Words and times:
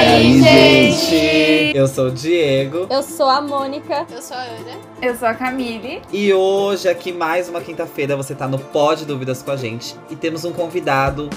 aí, 0.00 0.42
gente? 0.42 1.76
Eu 1.76 1.86
sou 1.86 2.06
o 2.06 2.10
Diego. 2.10 2.86
Eu 2.90 3.02
sou 3.02 3.28
a 3.28 3.40
Mônica. 3.40 4.06
Eu 4.10 4.22
sou 4.22 4.36
a 4.36 4.42
Ana. 4.42 4.78
Eu 5.02 5.16
sou 5.16 5.28
a 5.28 5.34
Camille. 5.34 6.00
E 6.12 6.32
hoje, 6.32 6.88
aqui 6.88 7.12
mais 7.12 7.48
uma 7.48 7.60
quinta-feira, 7.60 8.16
você 8.16 8.34
tá 8.34 8.48
no 8.48 8.58
Pod 8.58 9.04
Dúvidas 9.04 9.42
com 9.42 9.50
a 9.50 9.56
gente. 9.56 9.94
E 10.10 10.16
temos 10.16 10.44
um 10.44 10.52
convidado 10.52 11.28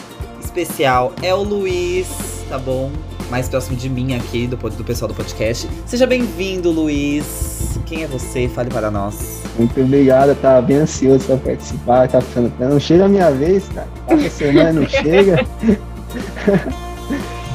especial, 0.42 1.14
é 1.22 1.34
o 1.34 1.42
Luiz, 1.44 2.08
tá 2.50 2.58
bom? 2.58 2.92
Mais 3.30 3.50
próximo 3.50 3.76
de 3.76 3.90
mim 3.90 4.16
aqui, 4.16 4.46
do, 4.48 4.56
do 4.56 4.84
pessoal 4.84 5.08
do 5.10 5.16
podcast. 5.16 5.68
Seja 5.86 6.06
bem-vindo, 6.06 6.70
Luiz. 6.72 7.80
Quem 7.86 8.04
é 8.04 8.08
você? 8.08 8.48
Fale 8.48 8.70
para 8.70 8.92
nós. 8.92 9.42
Muito 9.58 9.80
obrigado, 9.82 10.36
tá 10.40 10.62
bem 10.62 10.78
ansioso 10.78 11.26
pra 11.26 11.38
participar. 11.38 12.08
Tá 12.08 12.22
ficando. 12.22 12.52
Não 12.60 12.80
chega 12.80 13.06
a 13.06 13.10
minha 13.10 13.32
vez, 13.32 13.68
cara. 13.70 13.88
Passa 14.08 14.30
semana, 14.30 14.74
não 14.74 14.88
chega. 14.90 15.46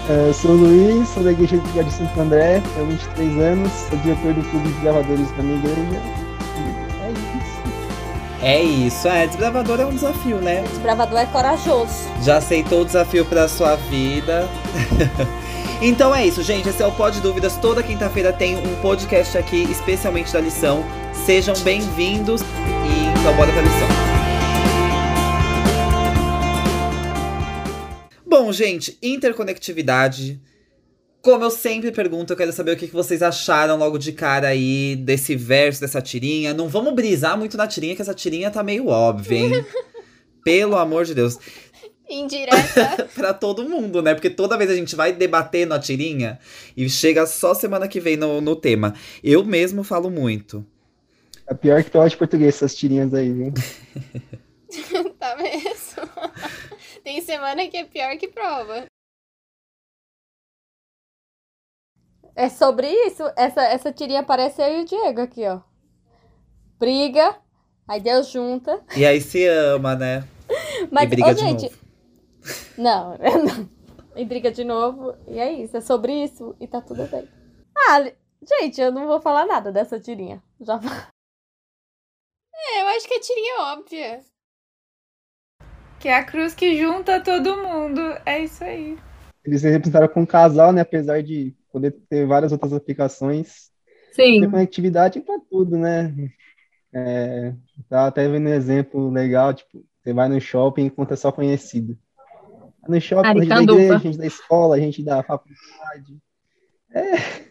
Eu 0.09 0.33
sou 0.33 0.53
o 0.53 0.55
Luiz, 0.55 1.07
sou 1.11 1.23
da 1.23 1.33
Igreja 1.33 1.59
de 1.59 1.93
Santo 1.93 2.19
André, 2.19 2.63
tenho 2.75 2.87
23 2.87 3.39
anos, 3.41 3.71
sou 3.71 3.99
diretor 3.99 4.33
do 4.33 4.43
Clube 4.51 4.69
de 4.69 4.81
Gravadores 4.81 5.31
da 5.33 5.43
minha 5.43 5.59
igreja. 5.59 6.01
É 7.03 7.11
isso. 7.11 8.41
É 8.41 8.63
isso, 8.63 9.09
é. 9.09 9.27
Desbravador 9.27 9.81
é 9.81 9.85
um 9.85 9.91
desafio, 9.91 10.39
né? 10.39 10.63
Desbravador 10.63 11.19
é 11.19 11.27
corajoso. 11.27 12.09
Já 12.23 12.39
aceitou 12.39 12.81
o 12.81 12.85
desafio 12.87 13.27
pra 13.27 13.47
sua 13.49 13.77
vida. 13.77 14.49
então 15.83 16.15
é 16.15 16.27
isso, 16.27 16.43
gente. 16.43 16.71
Esse 16.71 16.83
é 16.83 16.87
o 16.87 16.93
Pod 16.93 17.21
Dúvidas. 17.21 17.57
Toda 17.57 17.83
quinta-feira 17.83 18.33
tem 18.33 18.57
um 18.57 18.77
podcast 18.77 19.37
aqui, 19.37 19.69
especialmente 19.71 20.33
da 20.33 20.41
lição. 20.41 20.83
Sejam 21.13 21.55
bem-vindos. 21.59 22.41
E 22.41 23.21
então 23.21 23.37
bora 23.37 23.53
pra 23.53 23.61
lição. 23.61 24.18
Bom, 28.41 28.53
gente, 28.53 28.97
interconectividade. 29.03 30.41
Como 31.21 31.43
eu 31.43 31.51
sempre 31.51 31.91
pergunto, 31.91 32.33
eu 32.33 32.37
quero 32.37 32.53
saber 32.53 32.71
o 32.71 32.77
que 32.77 32.87
vocês 32.87 33.21
acharam 33.21 33.77
logo 33.77 33.99
de 33.99 34.13
cara 34.13 34.47
aí 34.47 34.95
desse 34.95 35.35
verso, 35.35 35.81
dessa 35.81 36.01
tirinha. 36.01 36.55
Não 36.55 36.69
vamos 36.69 36.95
brisar 36.95 37.37
muito 37.37 37.57
na 37.57 37.67
tirinha, 37.67 37.97
que 37.97 38.01
essa 38.01 38.15
tirinha 38.15 38.49
tá 38.49 38.63
meio 38.63 38.87
óbvia, 38.87 39.39
hein? 39.39 39.67
Pelo 40.45 40.77
amor 40.77 41.05
de 41.05 41.17
Deus. 41.17 41.37
Indireta. 42.09 43.09
pra 43.13 43.35
todo 43.35 43.69
mundo, 43.69 44.01
né? 44.01 44.15
Porque 44.15 44.31
toda 44.31 44.57
vez 44.57 44.71
a 44.71 44.77
gente 44.77 44.95
vai 44.95 45.13
debater 45.13 45.67
na 45.67 45.81
tirinha 45.81 46.39
e 46.77 46.89
chega 46.89 47.27
só 47.27 47.55
semana 47.55 47.89
que 47.89 47.99
vem 47.99 48.17
no, 48.17 48.41
no 48.41 48.55
tema. 48.55 48.95
Eu 49.21 49.45
mesmo 49.45 49.83
falo 49.83 50.09
muito. 50.09 50.65
É 51.45 51.55
pior 51.55 51.83
que 51.83 51.91
prova 51.91 52.09
de 52.09 52.17
português 52.17 52.55
essas 52.55 52.77
tirinhas 52.77 53.13
aí, 53.13 53.33
viu? 53.33 53.53
tá 55.19 55.37
mesmo. 55.37 56.78
Tem 57.09 57.23
semana 57.23 57.67
que 57.69 57.77
é 57.79 57.87
pior 57.87 58.19
que 58.19 58.29
prova. 58.29 58.85
É 62.37 62.51
sobre 62.51 62.87
isso. 63.07 63.23
Essa, 63.35 63.63
essa 63.63 63.91
tirinha 63.91 64.23
parece 64.23 64.61
eu 64.61 64.81
e 64.81 64.83
o 64.83 64.85
Diego 64.85 65.23
aqui, 65.23 65.49
ó. 65.49 65.63
Briga, 66.79 67.41
aí 67.89 67.99
Deus 67.99 68.29
junta. 68.29 68.85
E 68.95 69.07
aí 69.07 69.23
se 69.23 69.47
ama, 69.47 69.97
né? 69.97 70.29
Mas, 70.93 71.05
e 71.05 71.07
briga 71.07 71.31
ô, 71.31 71.33
de 71.33 71.41
gente, 71.41 71.63
novo. 71.63 71.79
Não, 72.77 73.17
não. 73.17 73.71
E 74.15 74.25
briga 74.27 74.53
de 74.53 74.63
novo. 74.63 75.17
E 75.27 75.39
é 75.39 75.51
isso. 75.51 75.79
É 75.79 75.81
sobre 75.81 76.13
isso. 76.13 76.55
E 76.61 76.67
tá 76.69 76.83
tudo 76.83 77.07
bem. 77.07 77.27
Ah, 77.75 78.05
gente, 78.61 78.83
eu 78.83 78.93
não 78.93 79.07
vou 79.07 79.19
falar 79.19 79.47
nada 79.47 79.73
dessa 79.73 79.99
tirinha. 79.99 80.43
Já 80.61 80.79
É, 82.55 82.83
eu 82.83 82.89
acho 82.89 83.09
que 83.09 83.15
a 83.15 83.21
tirinha 83.21 83.55
é 83.55 83.61
óbvia. 83.73 84.38
Que 85.99 86.09
é 86.09 86.17
a 86.17 86.25
cruz 86.25 86.55
que 86.55 86.77
junta 86.79 87.21
todo 87.21 87.57
mundo. 87.57 88.01
É 88.25 88.43
isso 88.43 88.63
aí. 88.63 88.97
Eles 89.45 89.61
se 89.61 89.71
representaram 89.71 90.09
com 90.09 90.21
um 90.21 90.27
casal, 90.27 90.73
né? 90.73 90.83
Apesar 90.83 91.23
de 91.23 91.55
poder 91.73 91.93
ter 92.09 92.27
várias 92.27 92.53
outras 92.53 92.73
aplicações. 92.73 93.71
Sim. 94.13 94.41
Ter 94.41 94.51
conectividade 94.51 95.21
pra 95.21 95.39
tudo, 95.51 95.77
né? 95.77 96.13
É, 96.93 97.53
tá 97.89 98.07
até 98.07 98.29
vendo 98.29 98.49
um 98.49 98.53
exemplo 98.53 99.11
legal, 99.11 99.53
tipo, 99.53 99.85
você 100.03 100.13
vai 100.13 100.29
no 100.29 100.41
shopping 100.41 100.83
e 100.83 100.87
encontra 100.87 101.17
só 101.17 101.31
conhecido. 101.31 101.99
No 102.89 103.01
shopping, 103.01 103.29
a 103.29 103.35
gente 103.35 103.49
da 103.49 103.63
igreja, 103.63 103.95
a 103.95 103.99
gente 103.99 104.19
da 104.19 104.27
escola, 104.27 104.77
a 104.77 104.81
gente 104.81 105.03
da 105.03 105.23
faculdade. 105.23 106.19
É 106.95 107.49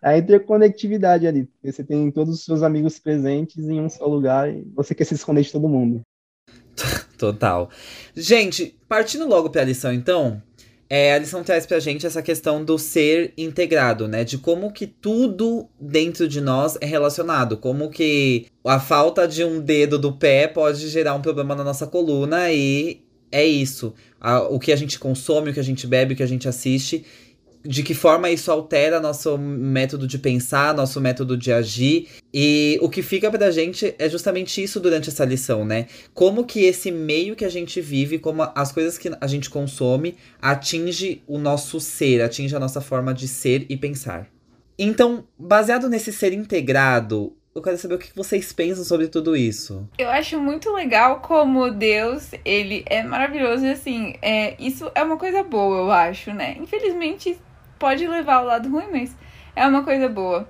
a 0.00 0.16
interconectividade 0.16 1.26
ali. 1.26 1.44
porque 1.44 1.72
Você 1.72 1.84
tem 1.84 2.10
todos 2.10 2.34
os 2.34 2.44
seus 2.44 2.62
amigos 2.62 2.98
presentes 2.98 3.68
em 3.68 3.80
um 3.80 3.88
só 3.88 4.06
lugar 4.06 4.50
e 4.50 4.62
você 4.74 4.94
quer 4.94 5.04
se 5.04 5.14
esconder 5.14 5.42
de 5.42 5.52
todo 5.52 5.68
mundo. 5.68 6.02
Total. 7.18 7.68
Gente, 8.16 8.76
partindo 8.88 9.26
logo 9.28 9.50
pra 9.50 9.64
lição, 9.64 9.92
então. 9.92 10.40
É, 10.90 11.12
a 11.12 11.18
lição 11.18 11.42
traz 11.44 11.66
pra 11.66 11.78
gente 11.78 12.06
essa 12.06 12.22
questão 12.22 12.64
do 12.64 12.78
ser 12.78 13.34
integrado, 13.36 14.08
né? 14.08 14.24
De 14.24 14.38
como 14.38 14.72
que 14.72 14.86
tudo 14.86 15.68
dentro 15.78 16.26
de 16.26 16.40
nós 16.40 16.78
é 16.80 16.86
relacionado. 16.86 17.58
Como 17.58 17.90
que 17.90 18.46
a 18.64 18.80
falta 18.80 19.28
de 19.28 19.44
um 19.44 19.60
dedo 19.60 19.98
do 19.98 20.12
pé 20.12 20.48
pode 20.48 20.88
gerar 20.88 21.14
um 21.14 21.20
problema 21.20 21.54
na 21.54 21.62
nossa 21.62 21.86
coluna 21.86 22.50
e 22.50 23.02
é 23.30 23.44
isso. 23.44 23.92
A- 24.18 24.44
o 24.48 24.58
que 24.58 24.72
a 24.72 24.76
gente 24.76 24.98
consome, 24.98 25.50
o 25.50 25.52
que 25.54 25.60
a 25.60 25.64
gente 25.64 25.86
bebe, 25.86 26.14
o 26.14 26.16
que 26.16 26.22
a 26.22 26.26
gente 26.26 26.48
assiste. 26.48 27.04
De 27.68 27.82
que 27.82 27.92
forma 27.92 28.30
isso 28.30 28.50
altera 28.50 28.98
nosso 28.98 29.36
método 29.36 30.06
de 30.06 30.18
pensar, 30.18 30.72
nosso 30.74 31.02
método 31.02 31.36
de 31.36 31.52
agir. 31.52 32.08
E 32.32 32.78
o 32.80 32.88
que 32.88 33.02
fica 33.02 33.30
pra 33.30 33.50
gente 33.50 33.94
é 33.98 34.08
justamente 34.08 34.62
isso 34.62 34.80
durante 34.80 35.10
essa 35.10 35.22
lição, 35.22 35.66
né? 35.66 35.86
Como 36.14 36.46
que 36.46 36.64
esse 36.64 36.90
meio 36.90 37.36
que 37.36 37.44
a 37.44 37.50
gente 37.50 37.78
vive, 37.78 38.18
como 38.18 38.42
as 38.54 38.72
coisas 38.72 38.96
que 38.96 39.10
a 39.20 39.26
gente 39.26 39.50
consome, 39.50 40.16
atinge 40.40 41.22
o 41.26 41.36
nosso 41.36 41.78
ser, 41.78 42.22
atinge 42.22 42.56
a 42.56 42.58
nossa 42.58 42.80
forma 42.80 43.12
de 43.12 43.28
ser 43.28 43.66
e 43.68 43.76
pensar. 43.76 44.26
Então, 44.78 45.26
baseado 45.38 45.90
nesse 45.90 46.10
ser 46.10 46.32
integrado, 46.32 47.36
eu 47.54 47.60
quero 47.60 47.76
saber 47.76 47.96
o 47.96 47.98
que 47.98 48.14
vocês 48.14 48.52
pensam 48.52 48.84
sobre 48.84 49.08
tudo 49.08 49.36
isso. 49.36 49.86
Eu 49.98 50.08
acho 50.08 50.40
muito 50.40 50.72
legal 50.72 51.20
como 51.20 51.70
Deus, 51.70 52.30
ele 52.44 52.84
é 52.86 53.02
maravilhoso 53.02 53.66
e 53.66 53.70
assim, 53.70 54.14
é, 54.22 54.54
isso 54.58 54.90
é 54.94 55.02
uma 55.02 55.16
coisa 55.16 55.42
boa, 55.42 55.78
eu 55.78 55.90
acho, 55.90 56.32
né? 56.32 56.56
Infelizmente 56.60 57.36
pode 57.78 58.06
levar 58.06 58.36
ao 58.36 58.44
lado 58.44 58.68
ruim, 58.68 58.88
mas 58.90 59.16
é 59.54 59.66
uma 59.66 59.82
coisa 59.82 60.08
boa. 60.08 60.48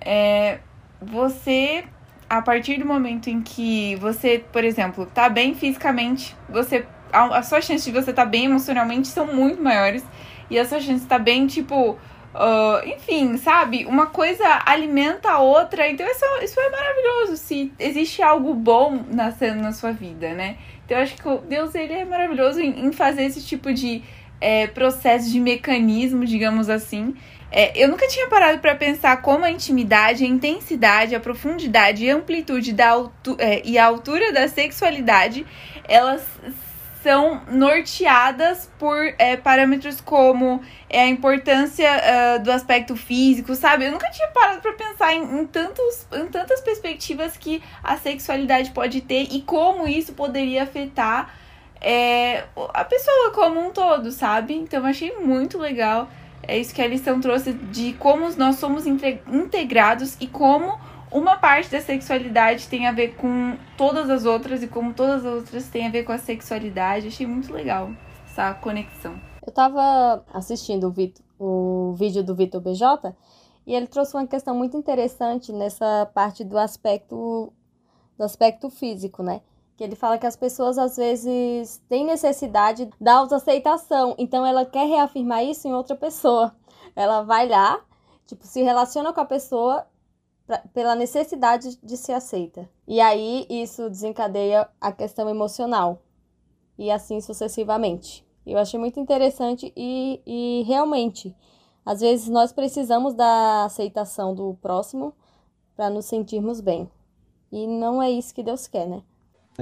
É, 0.00 0.58
você, 1.00 1.84
a 2.28 2.42
partir 2.42 2.78
do 2.78 2.86
momento 2.86 3.28
em 3.28 3.40
que 3.40 3.96
você, 3.96 4.44
por 4.52 4.64
exemplo, 4.64 5.06
tá 5.06 5.28
bem 5.28 5.54
fisicamente, 5.54 6.36
você 6.48 6.86
a, 7.12 7.38
a 7.38 7.42
sua 7.42 7.60
chance 7.60 7.84
de 7.84 7.90
você 7.90 8.12
tá 8.12 8.24
bem 8.24 8.44
emocionalmente 8.44 9.08
são 9.08 9.26
muito 9.26 9.62
maiores 9.62 10.04
e 10.50 10.58
a 10.58 10.64
sua 10.64 10.80
chance 10.80 11.02
de 11.02 11.06
tá 11.06 11.18
bem, 11.18 11.46
tipo, 11.46 11.98
ah, 12.34 12.82
enfim, 12.86 13.36
sabe? 13.36 13.84
Uma 13.86 14.06
coisa 14.06 14.44
alimenta 14.64 15.30
a 15.30 15.38
outra. 15.40 15.88
Então, 15.90 16.06
isso, 16.06 16.24
isso 16.42 16.60
é 16.60 16.70
maravilhoso. 16.70 17.36
Se 17.36 17.72
existe 17.78 18.22
algo 18.22 18.54
bom 18.54 19.04
nascendo 19.10 19.60
na 19.60 19.72
sua 19.72 19.92
vida, 19.92 20.32
né? 20.34 20.56
Então, 20.84 20.96
eu 20.96 21.02
acho 21.02 21.16
que 21.16 21.46
Deus 21.48 21.74
ele 21.74 21.92
é 21.92 22.04
maravilhoso 22.04 22.60
em, 22.60 22.86
em 22.86 22.92
fazer 22.92 23.24
esse 23.24 23.44
tipo 23.44 23.72
de 23.72 24.02
é, 24.40 24.66
processo 24.66 25.30
de 25.30 25.40
mecanismo, 25.40 26.24
digamos 26.24 26.68
assim. 26.68 27.14
É, 27.50 27.72
eu 27.82 27.88
nunca 27.88 28.06
tinha 28.06 28.28
parado 28.28 28.58
para 28.58 28.74
pensar 28.74 29.22
como 29.22 29.44
a 29.44 29.50
intimidade, 29.50 30.24
a 30.24 30.26
intensidade, 30.26 31.14
a 31.14 31.20
profundidade 31.20 32.04
e 32.04 32.10
a 32.10 32.14
amplitude 32.14 32.72
da 32.72 32.90
altu 32.90 33.36
é, 33.38 33.62
e 33.64 33.78
a 33.78 33.86
altura 33.86 34.32
da 34.32 34.46
sexualidade 34.48 35.46
elas 35.88 36.22
são 37.02 37.40
norteadas 37.50 38.70
por 38.78 39.14
é, 39.18 39.36
parâmetros 39.36 40.00
como 40.00 40.60
é, 40.90 41.02
a 41.02 41.06
importância 41.06 41.88
ah, 41.88 42.38
do 42.38 42.50
aspecto 42.50 42.96
físico, 42.96 43.54
sabe? 43.54 43.86
Eu 43.86 43.92
nunca 43.92 44.10
tinha 44.10 44.28
parado 44.28 44.60
para 44.60 44.72
pensar 44.72 45.14
em, 45.14 45.22
em, 45.22 45.46
tantos, 45.46 46.06
em 46.12 46.26
tantas 46.26 46.60
perspectivas 46.60 47.36
que 47.36 47.62
a 47.82 47.96
sexualidade 47.96 48.72
pode 48.72 49.00
ter 49.00 49.28
e 49.30 49.40
como 49.42 49.86
isso 49.86 50.12
poderia 50.12 50.64
afetar 50.64 51.32
é, 51.80 52.44
a 52.74 52.84
pessoa 52.84 53.30
como 53.32 53.60
um 53.60 53.70
todo, 53.70 54.10
sabe? 54.12 54.54
Então 54.54 54.80
eu 54.80 54.86
achei 54.86 55.16
muito 55.18 55.58
legal. 55.58 56.08
É 56.42 56.58
isso 56.58 56.74
que 56.74 56.80
a 56.82 56.86
lição 56.86 57.20
trouxe 57.20 57.52
de 57.52 57.92
como 57.94 58.28
nós 58.36 58.56
somos 58.56 58.86
inte- 58.86 59.20
integrados 59.30 60.16
e 60.20 60.26
como 60.26 60.78
uma 61.10 61.36
parte 61.36 61.70
da 61.70 61.80
sexualidade 61.80 62.68
tem 62.68 62.86
a 62.86 62.92
ver 62.92 63.14
com 63.16 63.56
todas 63.76 64.08
as 64.10 64.24
outras 64.24 64.62
e 64.62 64.66
como 64.68 64.92
todas 64.92 65.24
as 65.24 65.32
outras 65.34 65.68
têm 65.68 65.86
a 65.86 65.90
ver 65.90 66.04
com 66.04 66.12
a 66.12 66.18
sexualidade. 66.18 67.08
Achei 67.08 67.26
muito 67.26 67.52
legal 67.52 67.90
essa 68.30 68.54
conexão. 68.54 69.18
Eu 69.46 69.52
tava 69.52 70.24
assistindo 70.32 70.88
o, 70.88 70.90
Vitor- 70.90 71.24
o 71.38 71.94
vídeo 71.96 72.22
do 72.22 72.34
Vitor 72.34 72.60
BJ 72.60 73.14
e 73.66 73.74
ele 73.74 73.86
trouxe 73.86 74.14
uma 74.14 74.26
questão 74.26 74.54
muito 74.54 74.76
interessante 74.76 75.52
nessa 75.52 76.08
parte 76.14 76.44
do 76.44 76.58
aspecto 76.58 77.52
do 78.16 78.24
aspecto 78.24 78.68
físico, 78.68 79.22
né? 79.22 79.40
Que 79.78 79.84
ele 79.84 79.94
fala 79.96 80.18
que 80.18 80.26
as 80.26 80.36
pessoas 80.36 80.76
às 80.76 80.96
vezes 80.96 81.80
têm 81.88 82.04
necessidade 82.04 82.90
da 83.00 83.14
autoaceitação, 83.14 84.14
então 84.18 84.44
ela 84.44 84.66
quer 84.66 84.86
reafirmar 84.86 85.44
isso 85.44 85.68
em 85.68 85.72
outra 85.72 85.96
pessoa. 85.96 86.52
Ela 86.96 87.22
vai 87.22 87.48
lá, 87.48 87.80
tipo, 88.26 88.44
se 88.44 88.60
relaciona 88.62 89.12
com 89.12 89.20
a 89.20 89.24
pessoa 89.24 89.86
pra- 90.46 90.64
pela 90.74 90.96
necessidade 90.96 91.76
de 91.82 91.96
ser 91.96 92.14
aceita. 92.14 92.68
E 92.88 93.00
aí 93.00 93.46
isso 93.48 93.88
desencadeia 93.88 94.68
a 94.80 94.90
questão 94.92 95.28
emocional. 95.30 96.02
E 96.76 96.90
assim 96.90 97.20
sucessivamente. 97.20 98.26
Eu 98.46 98.58
achei 98.58 98.80
muito 98.80 98.98
interessante 99.00 99.72
e, 99.76 100.20
e 100.26 100.64
realmente 100.66 101.36
Às 101.86 102.00
vezes 102.00 102.28
nós 102.28 102.52
precisamos 102.52 103.14
da 103.14 103.64
aceitação 103.64 104.34
do 104.34 104.54
próximo 104.60 105.14
para 105.76 105.88
nos 105.88 106.04
sentirmos 106.06 106.60
bem. 106.60 106.90
E 107.50 107.66
não 107.66 108.02
é 108.02 108.10
isso 108.10 108.34
que 108.34 108.42
Deus 108.42 108.66
quer, 108.66 108.86
né? 108.86 109.02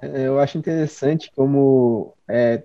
Eu 0.03 0.39
acho 0.39 0.59
interessante 0.59 1.33
como 1.35 2.15
é, 2.29 2.63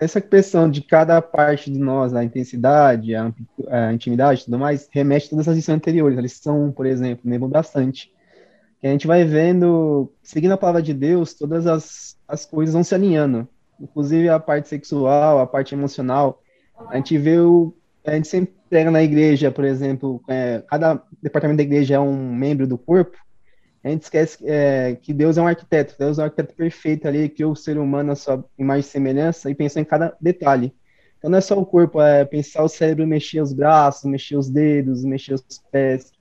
essa 0.00 0.20
questão 0.20 0.70
de 0.70 0.80
cada 0.80 1.20
parte 1.20 1.70
de 1.72 1.78
nós, 1.78 2.14
a 2.14 2.22
intensidade, 2.22 3.14
a, 3.14 3.32
a 3.68 3.92
intimidade 3.92 4.44
tudo 4.44 4.58
mais, 4.58 4.88
remete 4.90 5.26
a 5.26 5.30
todas 5.30 5.48
as 5.48 5.56
lições 5.56 5.76
anteriores. 5.76 6.16
A 6.16 6.22
lição 6.22 6.66
1, 6.66 6.72
por 6.72 6.86
exemplo, 6.86 7.28
lembra 7.28 7.48
bastante. 7.48 8.12
Que 8.80 8.86
a 8.86 8.90
gente 8.90 9.08
vai 9.08 9.24
vendo, 9.24 10.12
seguindo 10.22 10.52
a 10.52 10.56
palavra 10.56 10.80
de 10.80 10.94
Deus, 10.94 11.34
todas 11.34 11.66
as, 11.66 12.16
as 12.28 12.46
coisas 12.46 12.72
vão 12.72 12.84
se 12.84 12.94
alinhando. 12.94 13.48
Inclusive 13.80 14.28
a 14.28 14.38
parte 14.38 14.68
sexual, 14.68 15.40
a 15.40 15.46
parte 15.46 15.74
emocional. 15.74 16.40
A 16.88 16.96
gente 16.96 17.18
vê 17.18 17.38
o. 17.38 17.74
A 18.06 18.12
gente 18.12 18.28
sempre 18.28 18.54
pega 18.70 18.90
na 18.90 19.02
igreja, 19.02 19.50
por 19.50 19.64
exemplo, 19.64 20.22
é, 20.28 20.62
cada 20.68 21.02
departamento 21.20 21.58
da 21.58 21.62
igreja 21.64 21.96
é 21.96 21.98
um 22.00 22.32
membro 22.34 22.66
do 22.66 22.78
corpo 22.78 23.18
a 23.82 23.88
gente 23.88 24.02
esquece 24.02 24.38
é, 24.44 24.96
que 25.00 25.12
Deus 25.12 25.38
é 25.38 25.42
um 25.42 25.46
arquiteto, 25.46 25.94
Deus 25.98 26.18
é 26.18 26.22
um 26.22 26.24
arquiteto 26.24 26.54
perfeito 26.54 27.06
ali, 27.06 27.28
criou 27.28 27.52
o 27.52 27.56
ser 27.56 27.78
humano 27.78 28.12
a 28.12 28.16
sua 28.16 28.44
imagem 28.58 28.80
e 28.80 28.90
semelhança 28.90 29.50
e 29.50 29.54
pensou 29.54 29.80
em 29.80 29.84
cada 29.84 30.16
detalhe. 30.20 30.72
Então 31.18 31.30
não 31.30 31.38
é 31.38 31.40
só 31.40 31.58
o 31.58 31.66
corpo, 31.66 32.00
é 32.00 32.24
pensar 32.24 32.62
o 32.62 32.68
cérebro 32.68 33.06
mexer 33.06 33.40
os 33.40 33.52
braços, 33.52 34.04
mexer 34.10 34.36
os 34.36 34.48
dedos, 34.48 35.04
mexer 35.04 35.34
os 35.34 35.42
pés, 35.70 36.12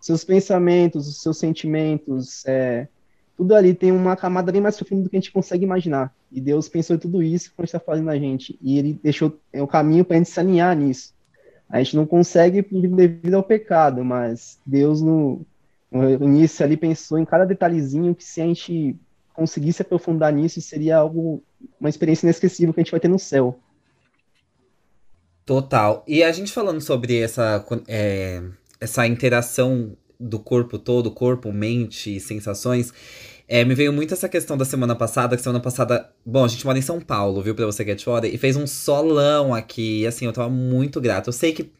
seus 0.00 0.24
pensamentos, 0.24 1.08
os 1.08 1.22
seus 1.22 1.38
sentimentos, 1.38 2.44
é, 2.46 2.88
tudo 3.36 3.54
ali 3.54 3.74
tem 3.74 3.90
uma 3.90 4.16
camada 4.16 4.52
bem 4.52 4.60
mais 4.60 4.76
profunda 4.76 5.02
do 5.02 5.10
que 5.10 5.16
a 5.16 5.20
gente 5.20 5.32
consegue 5.32 5.64
imaginar. 5.64 6.14
E 6.30 6.40
Deus 6.40 6.68
pensou 6.68 6.96
em 6.96 6.98
tudo 6.98 7.22
isso 7.22 7.52
quando 7.56 7.66
está 7.66 7.80
fazendo 7.80 8.10
a 8.10 8.18
gente. 8.18 8.58
E 8.62 8.78
Ele 8.78 8.98
deixou 9.02 9.38
é, 9.52 9.62
o 9.62 9.66
caminho 9.66 10.04
para 10.04 10.16
a 10.16 10.18
gente 10.18 10.30
se 10.30 10.38
alinhar 10.38 10.76
nisso. 10.76 11.14
A 11.68 11.82
gente 11.82 11.96
não 11.96 12.06
consegue 12.06 12.62
devido 12.62 13.34
ao 13.34 13.42
pecado, 13.42 14.04
mas 14.04 14.60
Deus 14.64 15.00
no, 15.00 15.44
o 15.94 16.24
início 16.24 16.64
ali 16.64 16.76
pensou 16.76 17.18
em 17.18 17.24
cada 17.24 17.44
detalhezinho 17.44 18.14
que 18.14 18.24
se 18.24 18.40
a 18.40 18.44
gente 18.44 18.96
conseguisse 19.32 19.82
aprofundar 19.82 20.32
nisso, 20.32 20.60
seria 20.60 20.96
algo, 20.96 21.42
uma 21.80 21.88
experiência 21.88 22.26
inesquecível 22.26 22.74
que 22.74 22.80
a 22.80 22.82
gente 22.82 22.90
vai 22.90 23.00
ter 23.00 23.08
no 23.08 23.18
céu. 23.18 23.58
Total. 25.46 26.02
E 26.06 26.22
a 26.22 26.32
gente 26.32 26.52
falando 26.52 26.80
sobre 26.80 27.18
essa, 27.18 27.64
é, 27.86 28.42
essa 28.80 29.06
interação 29.06 29.96
do 30.18 30.38
corpo 30.38 30.78
todo, 30.78 31.10
corpo, 31.10 31.52
mente, 31.52 32.18
sensações, 32.18 32.92
é, 33.46 33.64
me 33.64 33.74
veio 33.74 33.92
muito 33.92 34.14
essa 34.14 34.28
questão 34.28 34.56
da 34.56 34.64
semana 34.64 34.96
passada, 34.96 35.36
que 35.36 35.42
semana 35.42 35.60
passada, 35.60 36.10
bom, 36.24 36.44
a 36.44 36.48
gente 36.48 36.64
mora 36.64 36.78
em 36.78 36.82
São 36.82 37.00
Paulo, 37.00 37.42
viu, 37.42 37.54
pra 37.54 37.66
você 37.66 37.84
que 37.84 37.90
é 37.90 37.94
de 37.94 38.04
fora, 38.04 38.26
e 38.26 38.38
fez 38.38 38.56
um 38.56 38.66
solão 38.66 39.54
aqui, 39.54 40.00
e 40.00 40.06
assim, 40.06 40.24
eu 40.24 40.32
tava 40.32 40.48
muito 40.48 41.00
grato. 41.00 41.28
Eu 41.28 41.32
sei 41.32 41.52
que 41.52 41.70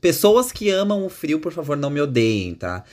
pessoas 0.00 0.52
que 0.52 0.70
amam 0.70 1.06
o 1.06 1.08
frio, 1.08 1.40
por 1.40 1.52
favor, 1.52 1.76
não 1.76 1.88
me 1.88 2.00
odeiem, 2.00 2.54
tá? 2.54 2.84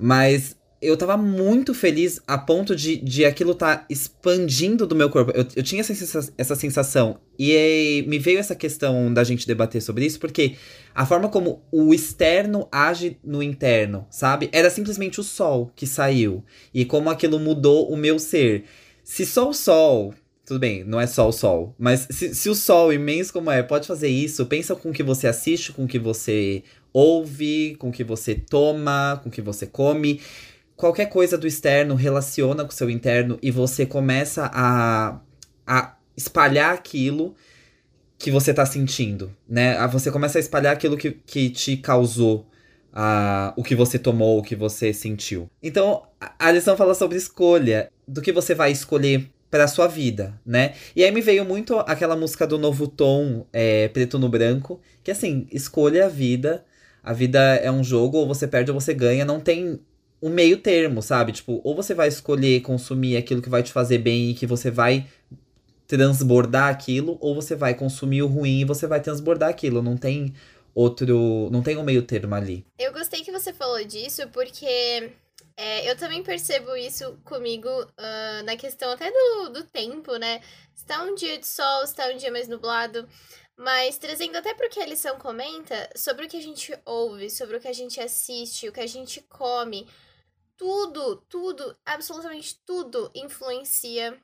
Mas 0.00 0.56
eu 0.82 0.96
tava 0.96 1.16
muito 1.16 1.74
feliz 1.74 2.20
a 2.26 2.38
ponto 2.38 2.74
de, 2.74 2.96
de 2.96 3.24
aquilo 3.24 3.54
tá 3.54 3.84
expandindo 3.90 4.86
do 4.86 4.96
meu 4.96 5.10
corpo. 5.10 5.30
Eu, 5.32 5.46
eu 5.54 5.62
tinha 5.62 5.80
essa, 5.80 5.94
sensação, 5.94 6.34
essa 6.38 6.54
sensação. 6.54 7.18
E 7.38 7.54
aí, 7.54 8.04
me 8.06 8.18
veio 8.18 8.38
essa 8.38 8.54
questão 8.54 9.12
da 9.12 9.22
gente 9.22 9.46
debater 9.46 9.82
sobre 9.82 10.06
isso, 10.06 10.18
porque 10.18 10.56
a 10.94 11.04
forma 11.04 11.28
como 11.28 11.62
o 11.70 11.92
externo 11.92 12.66
age 12.72 13.18
no 13.22 13.42
interno, 13.42 14.06
sabe? 14.10 14.48
Era 14.52 14.70
simplesmente 14.70 15.20
o 15.20 15.24
sol 15.24 15.70
que 15.76 15.86
saiu. 15.86 16.42
E 16.72 16.84
como 16.84 17.10
aquilo 17.10 17.38
mudou 17.38 17.90
o 17.90 17.96
meu 17.96 18.18
ser. 18.18 18.64
Se 19.04 19.26
só 19.26 19.50
o 19.50 19.54
sol. 19.54 20.14
Tudo 20.46 20.58
bem, 20.58 20.82
não 20.82 20.98
é 20.98 21.06
só 21.06 21.28
o 21.28 21.32
sol. 21.32 21.76
Mas 21.78 22.08
se, 22.10 22.34
se 22.34 22.48
o 22.48 22.54
sol, 22.54 22.92
imenso 22.92 23.32
como 23.32 23.50
é, 23.50 23.62
pode 23.62 23.86
fazer 23.86 24.08
isso, 24.08 24.46
pensa 24.46 24.74
com 24.74 24.90
o 24.90 24.92
que 24.92 25.02
você 25.02 25.28
assiste, 25.28 25.72
com 25.72 25.84
o 25.84 25.86
que 25.86 25.98
você 25.98 26.64
ouve, 26.92 27.76
com 27.78 27.90
que 27.90 28.04
você 28.04 28.34
toma, 28.34 29.20
com 29.22 29.30
que 29.30 29.40
você 29.40 29.66
come. 29.66 30.20
Qualquer 30.76 31.06
coisa 31.06 31.36
do 31.36 31.46
externo 31.46 31.94
relaciona 31.94 32.64
com 32.64 32.70
o 32.70 32.74
seu 32.74 32.88
interno 32.88 33.38
e 33.42 33.50
você 33.50 33.84
começa 33.84 34.50
a, 34.52 35.20
a 35.66 35.96
espalhar 36.16 36.74
aquilo 36.74 37.34
que 38.18 38.30
você 38.30 38.52
tá 38.52 38.66
sentindo, 38.66 39.34
né? 39.48 39.86
Você 39.88 40.10
começa 40.10 40.38
a 40.38 40.40
espalhar 40.40 40.72
aquilo 40.72 40.96
que, 40.96 41.10
que 41.10 41.48
te 41.50 41.76
causou 41.76 42.46
a, 42.92 43.52
o 43.56 43.62
que 43.62 43.74
você 43.74 43.98
tomou, 43.98 44.38
o 44.38 44.42
que 44.42 44.54
você 44.54 44.92
sentiu. 44.92 45.50
Então, 45.62 46.02
a 46.38 46.50
lição 46.50 46.76
fala 46.76 46.94
sobre 46.94 47.16
escolha, 47.16 47.90
do 48.06 48.20
que 48.20 48.32
você 48.32 48.54
vai 48.54 48.72
escolher 48.72 49.30
para 49.50 49.66
sua 49.66 49.86
vida, 49.86 50.38
né? 50.46 50.74
E 50.94 51.02
aí 51.02 51.10
me 51.10 51.20
veio 51.20 51.44
muito 51.44 51.78
aquela 51.80 52.14
música 52.14 52.46
do 52.46 52.58
Novo 52.58 52.86
Tom, 52.86 53.46
é, 53.52 53.88
Preto 53.88 54.18
no 54.18 54.28
Branco, 54.28 54.80
que 55.02 55.10
assim, 55.10 55.46
escolha 55.50 56.06
a 56.06 56.08
vida 56.08 56.64
a 57.10 57.12
vida 57.12 57.40
é 57.56 57.72
um 57.72 57.82
jogo, 57.82 58.18
ou 58.18 58.26
você 58.28 58.46
perde 58.46 58.70
ou 58.70 58.80
você 58.80 58.94
ganha, 58.94 59.24
não 59.24 59.40
tem 59.40 59.80
um 60.22 60.30
meio 60.30 60.58
termo, 60.58 61.02
sabe? 61.02 61.32
Tipo, 61.32 61.60
ou 61.64 61.74
você 61.74 61.92
vai 61.92 62.06
escolher 62.06 62.60
consumir 62.60 63.16
aquilo 63.16 63.42
que 63.42 63.48
vai 63.48 63.64
te 63.64 63.72
fazer 63.72 63.98
bem 63.98 64.30
e 64.30 64.34
que 64.34 64.46
você 64.46 64.70
vai 64.70 65.08
transbordar 65.88 66.68
aquilo, 66.68 67.18
ou 67.20 67.34
você 67.34 67.56
vai 67.56 67.74
consumir 67.74 68.22
o 68.22 68.28
ruim 68.28 68.60
e 68.60 68.64
você 68.64 68.86
vai 68.86 69.00
transbordar 69.00 69.48
aquilo. 69.48 69.82
Não 69.82 69.96
tem 69.96 70.32
outro. 70.72 71.48
Não 71.50 71.62
tem 71.62 71.76
um 71.76 71.82
meio 71.82 72.02
termo 72.02 72.32
ali. 72.32 72.64
Eu 72.78 72.92
gostei 72.92 73.22
que 73.22 73.32
você 73.32 73.52
falou 73.52 73.84
disso, 73.84 74.28
porque 74.28 75.10
é, 75.56 75.90
eu 75.90 75.96
também 75.96 76.22
percebo 76.22 76.76
isso 76.76 77.18
comigo 77.24 77.68
uh, 77.68 78.44
na 78.44 78.56
questão 78.56 78.92
até 78.92 79.10
do, 79.10 79.48
do 79.48 79.64
tempo, 79.64 80.14
né? 80.16 80.40
Se 80.76 80.86
tá 80.86 81.02
um 81.02 81.16
dia 81.16 81.36
de 81.38 81.46
sol, 81.48 81.84
se 81.88 81.96
tá 81.96 82.06
um 82.06 82.16
dia 82.16 82.30
mais 82.30 82.46
nublado. 82.46 83.04
Mas 83.60 83.98
trazendo 83.98 84.36
até 84.36 84.52
o 84.52 84.70
que 84.70 84.80
a 84.80 84.86
lição 84.86 85.18
comenta, 85.18 85.90
sobre 85.94 86.24
o 86.24 86.28
que 86.30 86.38
a 86.38 86.42
gente 86.42 86.72
ouve, 86.82 87.28
sobre 87.28 87.58
o 87.58 87.60
que 87.60 87.68
a 87.68 87.74
gente 87.74 88.00
assiste, 88.00 88.66
o 88.66 88.72
que 88.72 88.80
a 88.80 88.86
gente 88.86 89.20
come, 89.20 89.86
tudo, 90.56 91.16
tudo, 91.28 91.76
absolutamente 91.84 92.58
tudo 92.64 93.10
influencia 93.14 94.18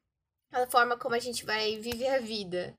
a 0.51 0.67
forma 0.67 0.97
como 0.97 1.15
a 1.15 1.19
gente 1.19 1.45
vai 1.45 1.77
viver 1.77 2.09
a 2.15 2.19
vida. 2.19 2.75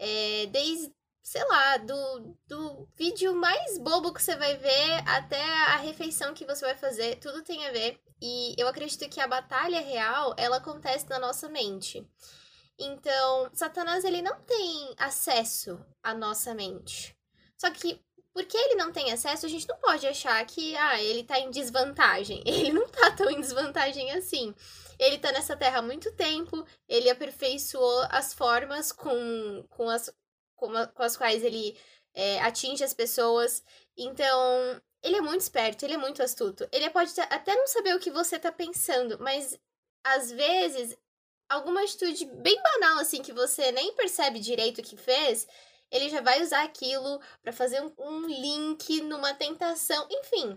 É, 0.00 0.46
desde, 0.46 0.92
sei 1.22 1.44
lá, 1.46 1.76
do, 1.76 2.36
do 2.48 2.88
vídeo 2.96 3.32
mais 3.32 3.78
bobo 3.78 4.12
que 4.12 4.20
você 4.20 4.34
vai 4.34 4.56
ver 4.56 5.08
até 5.08 5.40
a 5.40 5.76
refeição 5.76 6.34
que 6.34 6.44
você 6.44 6.64
vai 6.64 6.76
fazer, 6.76 7.20
tudo 7.20 7.44
tem 7.44 7.68
a 7.68 7.70
ver. 7.70 8.00
E 8.20 8.56
eu 8.58 8.66
acredito 8.66 9.08
que 9.08 9.20
a 9.20 9.28
batalha 9.28 9.80
real, 9.80 10.34
ela 10.36 10.56
acontece 10.56 11.08
na 11.08 11.20
nossa 11.20 11.48
mente. 11.48 12.04
Então, 12.80 13.50
Satanás 13.52 14.04
ele 14.04 14.22
não 14.22 14.40
tem 14.40 14.94
acesso 14.96 15.78
à 16.02 16.14
nossa 16.14 16.54
mente. 16.54 17.14
Só 17.58 17.70
que 17.70 18.00
porque 18.32 18.56
ele 18.56 18.76
não 18.76 18.92
tem 18.92 19.12
acesso, 19.12 19.44
a 19.44 19.48
gente 19.48 19.68
não 19.68 19.76
pode 19.76 20.06
achar 20.06 20.44
que 20.46 20.74
ah, 20.76 21.02
ele 21.02 21.24
tá 21.24 21.38
em 21.38 21.50
desvantagem. 21.50 22.42
Ele 22.46 22.72
não 22.72 22.88
tá 22.88 23.10
tão 23.10 23.28
em 23.28 23.40
desvantagem 23.40 24.12
assim. 24.12 24.54
Ele 24.98 25.18
tá 25.18 25.32
nessa 25.32 25.56
terra 25.56 25.78
há 25.78 25.82
muito 25.82 26.12
tempo, 26.12 26.64
ele 26.88 27.10
aperfeiçoou 27.10 28.06
as 28.10 28.32
formas 28.32 28.92
com, 28.92 29.64
com, 29.68 29.88
as, 29.88 30.14
com, 30.54 30.76
a, 30.76 30.86
com 30.86 31.02
as 31.02 31.16
quais 31.16 31.42
ele 31.42 31.76
é, 32.14 32.40
atinge 32.40 32.84
as 32.84 32.94
pessoas. 32.94 33.64
Então, 33.96 34.80
ele 35.02 35.16
é 35.16 35.20
muito 35.20 35.40
esperto, 35.40 35.84
ele 35.84 35.94
é 35.94 35.98
muito 35.98 36.22
astuto. 36.22 36.68
Ele 36.70 36.88
pode 36.90 37.12
até 37.18 37.54
não 37.56 37.66
saber 37.66 37.94
o 37.96 38.00
que 38.00 38.10
você 38.10 38.38
tá 38.38 38.52
pensando, 38.52 39.18
mas 39.20 39.58
às 40.04 40.30
vezes 40.30 40.96
alguma 41.50 41.82
atitude 41.82 42.24
bem 42.26 42.56
banal, 42.62 42.98
assim, 42.98 43.20
que 43.20 43.32
você 43.32 43.72
nem 43.72 43.92
percebe 43.94 44.38
direito 44.38 44.80
o 44.80 44.84
que 44.84 44.96
fez, 44.96 45.46
ele 45.90 46.08
já 46.08 46.20
vai 46.20 46.40
usar 46.40 46.62
aquilo 46.62 47.20
para 47.42 47.52
fazer 47.52 47.82
um, 47.82 47.92
um, 47.98 48.26
link 48.26 49.02
numa 49.02 49.34
tentação, 49.34 50.06
enfim. 50.08 50.56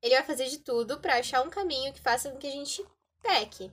Ele 0.00 0.14
vai 0.14 0.24
fazer 0.24 0.46
de 0.46 0.58
tudo 0.58 1.00
para 1.00 1.16
achar 1.16 1.42
um 1.42 1.50
caminho 1.50 1.92
que 1.92 2.00
faça 2.00 2.30
com 2.30 2.38
que 2.38 2.46
a 2.46 2.52
gente 2.52 2.86
peque. 3.20 3.72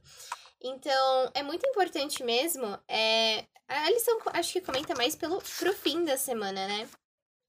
Então, 0.59 1.31
é 1.33 1.43
muito 1.43 1.67
importante 1.67 2.23
mesmo. 2.23 2.79
É, 2.87 3.45
a 3.67 3.89
lição 3.91 4.19
acho 4.33 4.53
que 4.53 4.61
comenta 4.61 4.95
mais 4.95 5.15
pelo, 5.15 5.41
pro 5.59 5.73
fim 5.73 6.03
da 6.03 6.17
semana, 6.17 6.67
né? 6.67 6.89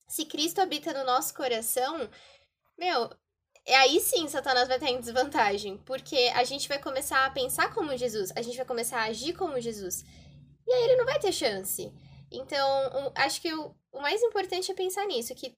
Se 0.07 0.27
Cristo 0.27 0.61
habita 0.61 0.93
no 0.93 1.05
nosso 1.05 1.33
coração, 1.33 2.11
meu, 2.77 3.11
é 3.65 3.77
aí 3.77 4.01
sim 4.01 4.29
Satanás 4.29 4.67
vai 4.67 4.77
estar 4.77 4.91
em 4.91 5.01
desvantagem, 5.01 5.79
porque 5.79 6.31
a 6.35 6.45
gente 6.45 6.69
vai 6.69 6.79
começar 6.79 7.25
a 7.25 7.31
pensar 7.31 7.73
como 7.73 7.97
Jesus, 7.97 8.33
a 8.35 8.43
gente 8.43 8.57
vai 8.57 8.67
começar 8.67 9.01
a 9.01 9.05
agir 9.05 9.35
como 9.35 9.61
Jesus. 9.61 10.05
E 10.67 10.73
aí 10.73 10.85
ele 10.85 10.97
não 10.97 11.05
vai 11.05 11.19
ter 11.19 11.33
chance. 11.33 11.93
Então, 12.31 12.69
um, 12.95 13.13
acho 13.15 13.41
que 13.41 13.53
o, 13.53 13.75
o, 13.93 14.01
mais 14.01 14.23
importante 14.23 14.71
é 14.71 14.75
pensar 14.75 15.07
nisso, 15.07 15.35
que 15.35 15.57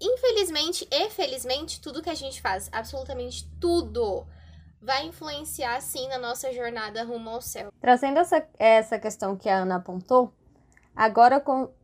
infelizmente 0.00 0.86
e 0.90 1.10
felizmente, 1.10 1.80
tudo 1.80 2.02
que 2.02 2.10
a 2.10 2.14
gente 2.14 2.40
faz, 2.40 2.68
absolutamente 2.72 3.48
tudo, 3.60 4.26
vai 4.80 5.06
influenciar 5.06 5.80
sim 5.80 6.08
na 6.08 6.18
nossa 6.18 6.52
jornada 6.52 7.04
rumo 7.04 7.30
ao 7.30 7.40
céu. 7.40 7.72
Trazendo 7.80 8.18
essa, 8.18 8.46
essa 8.58 8.98
questão 8.98 9.36
que 9.36 9.48
a 9.48 9.58
Ana 9.58 9.76
apontou, 9.76 10.32
agora 10.94 11.42
eu, 11.46 11.74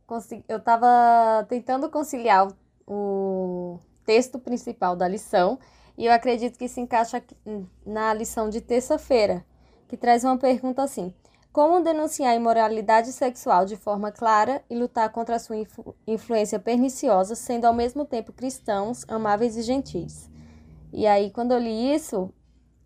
eu 0.47 0.59
tava 0.59 1.45
tentando 1.49 1.89
conciliar 1.89 2.47
o 2.87 3.79
texto 4.11 4.37
principal 4.37 4.93
da 4.93 5.07
lição, 5.07 5.57
e 5.97 6.05
eu 6.05 6.11
acredito 6.11 6.59
que 6.59 6.67
se 6.67 6.81
encaixa 6.81 7.23
na 7.85 8.13
lição 8.13 8.49
de 8.49 8.59
terça-feira, 8.59 9.45
que 9.87 9.95
traz 9.95 10.25
uma 10.25 10.37
pergunta 10.37 10.83
assim: 10.83 11.13
Como 11.53 11.81
denunciar 11.81 12.31
a 12.31 12.35
imoralidade 12.35 13.13
sexual 13.13 13.65
de 13.65 13.77
forma 13.77 14.11
clara 14.11 14.61
e 14.69 14.75
lutar 14.75 15.09
contra 15.13 15.37
a 15.37 15.39
sua 15.39 15.55
influ 15.55 15.95
influência 16.05 16.59
perniciosa, 16.59 17.35
sendo 17.35 17.63
ao 17.63 17.73
mesmo 17.73 18.03
tempo 18.03 18.33
cristãos, 18.33 19.05
amáveis 19.07 19.55
e 19.55 19.61
gentis. 19.61 20.29
E 20.91 21.07
aí, 21.07 21.31
quando 21.31 21.53
eu 21.53 21.59
li 21.59 21.93
isso, 21.95 22.33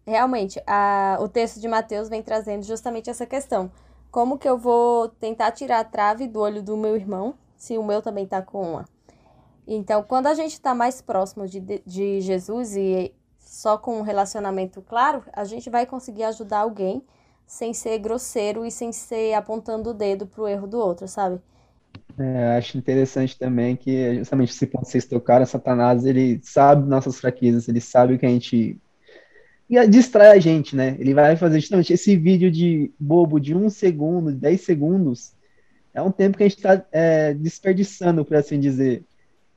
realmente, 0.06 0.62
a, 0.68 1.18
o 1.20 1.28
texto 1.28 1.60
de 1.60 1.68
Mateus 1.68 2.08
vem 2.08 2.22
trazendo 2.22 2.64
justamente 2.64 3.10
essa 3.10 3.26
questão. 3.26 3.72
Como 4.12 4.38
que 4.38 4.48
eu 4.48 4.60
vou 4.60 5.10
tentar 5.10 5.50
tirar 5.54 5.80
a 5.80 5.84
trave 5.84 6.28
do 6.28 6.40
olho 6.40 6.62
do 6.62 6.78
meu 6.78 6.96
irmão, 6.96 7.34
se 7.58 7.80
o 7.80 7.84
meu 7.84 8.00
também 8.00 8.26
está 8.26 8.44
com 8.44 8.62
uma? 8.62 8.95
Então, 9.68 10.04
quando 10.04 10.28
a 10.28 10.34
gente 10.34 10.54
está 10.54 10.76
mais 10.76 11.02
próximo 11.02 11.48
de, 11.48 11.60
de 11.60 12.22
Jesus 12.22 12.76
e 12.76 13.12
só 13.40 13.78
com 13.78 14.00
um 14.00 14.02
relacionamento 14.02 14.82
claro, 14.82 15.24
a 15.34 15.44
gente 15.44 15.70
vai 15.70 15.86
conseguir 15.86 16.24
ajudar 16.24 16.60
alguém 16.60 17.02
sem 17.48 17.74
ser 17.74 17.98
grosseiro 18.00 18.66
e 18.66 18.72
sem 18.72 18.92
ser 18.92 19.34
apontando 19.34 19.92
o 19.92 19.94
dedo 19.94 20.26
pro 20.28 20.48
erro 20.48 20.68
do 20.68 20.78
outro, 20.78 21.08
sabe? 21.08 21.40
É, 22.18 22.58
acho 22.58 22.78
interessante 22.78 23.38
também 23.38 23.76
que 23.76 24.16
justamente 24.16 24.52
esse 24.52 24.66
ponto 24.68 24.86
que 24.86 24.92
vocês 24.92 25.06
tocaram, 25.06 25.46
Satanás, 25.46 26.06
ele 26.06 26.40
sabe 26.44 26.88
nossas 26.88 27.20
fraquezas, 27.20 27.68
ele 27.68 27.82
sabe 27.82 28.18
que 28.18 28.26
a 28.26 28.30
gente 28.30 28.80
e 29.68 29.88
distrai 29.88 30.38
a 30.38 30.40
gente, 30.40 30.76
né? 30.76 30.96
Ele 31.00 31.14
vai 31.14 31.36
fazer 31.36 31.60
justamente 31.60 31.92
esse 31.92 32.16
vídeo 32.16 32.52
de 32.52 32.92
bobo 33.00 33.40
de 33.40 33.56
um 33.56 33.70
segundo, 33.70 34.32
dez 34.32 34.62
segundos, 34.62 35.34
é 35.94 36.02
um 36.02 36.12
tempo 36.12 36.38
que 36.38 36.44
a 36.44 36.48
gente 36.48 36.58
está 36.58 36.86
é, 36.92 37.34
desperdiçando, 37.34 38.24
por 38.24 38.38
assim 38.38 38.60
dizer. 38.60 39.04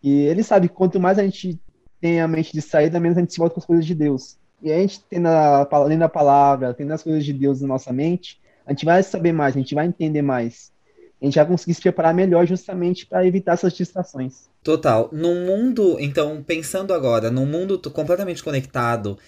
E 0.03 0.23
ele 0.23 0.43
sabe 0.43 0.69
que 0.69 0.75
quanto 0.75 1.01
mais 1.01 1.19
a 1.19 1.23
gente 1.23 1.59
tem 2.01 2.21
a 2.21 2.29
mente 2.29 2.53
distraída, 2.53 3.01
menos 3.01 3.17
a 3.19 3.21
gente 3.21 3.33
se 3.33 3.39
volta 3.39 3.55
com 3.55 3.61
as 3.61 3.67
coisas 3.67 3.87
de 3.87 3.95
Deus. 3.95 4.37
E 4.63 4.73
a 4.73 4.79
gente 4.79 5.03
tendo 5.09 5.27
a, 5.27 5.85
lendo 5.85 6.03
a 6.03 6.09
palavra, 6.09 6.75
tendo 6.75 6.93
as 6.93 7.03
coisas 7.03 7.25
de 7.25 7.33
Deus 7.33 7.61
na 7.61 7.69
nossa 7.69 7.93
mente, 7.93 8.41
a 8.67 8.73
gente 8.73 8.85
vai 8.85 9.03
saber 9.03 9.33
mais, 9.33 9.55
a 9.57 9.59
gente 9.59 9.75
vai 9.75 9.87
entender 9.87 10.23
mais. 10.23 10.73
A 11.21 11.25
gente 11.25 11.35
vai 11.35 11.47
conseguir 11.47 11.75
se 11.75 11.81
preparar 11.81 12.15
melhor 12.15 12.47
justamente 12.47 13.07
para 13.07 13.27
evitar 13.27 13.55
essas 13.55 13.73
distrações. 13.73 14.49
Total. 14.63 15.09
Num 15.13 15.47
mundo, 15.47 15.97
então, 15.99 16.43
pensando 16.47 16.93
agora, 16.93 17.31
num 17.31 17.47
mundo 17.47 17.79
completamente 17.91 18.43
conectado 18.43 19.19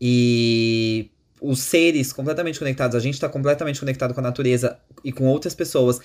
e 0.00 1.10
os 1.40 1.60
seres 1.60 2.12
completamente 2.12 2.58
conectados, 2.58 2.94
a 2.94 3.00
gente 3.00 3.14
está 3.14 3.28
completamente 3.28 3.80
conectado 3.80 4.14
com 4.14 4.20
a 4.20 4.22
natureza 4.22 4.78
e 5.04 5.10
com 5.10 5.26
outras 5.26 5.54
pessoas. 5.54 6.00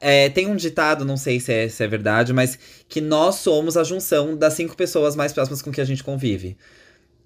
É, 0.00 0.30
tem 0.30 0.46
um 0.46 0.56
ditado, 0.56 1.04
não 1.04 1.16
sei 1.16 1.38
se 1.38 1.52
é, 1.52 1.68
se 1.68 1.84
é 1.84 1.86
verdade, 1.86 2.32
mas 2.32 2.58
que 2.88 3.00
nós 3.00 3.36
somos 3.36 3.76
a 3.76 3.84
junção 3.84 4.34
das 4.36 4.54
cinco 4.54 4.74
pessoas 4.74 5.14
mais 5.14 5.32
próximas 5.32 5.60
com 5.60 5.70
que 5.70 5.80
a 5.80 5.84
gente 5.84 6.02
convive. 6.02 6.56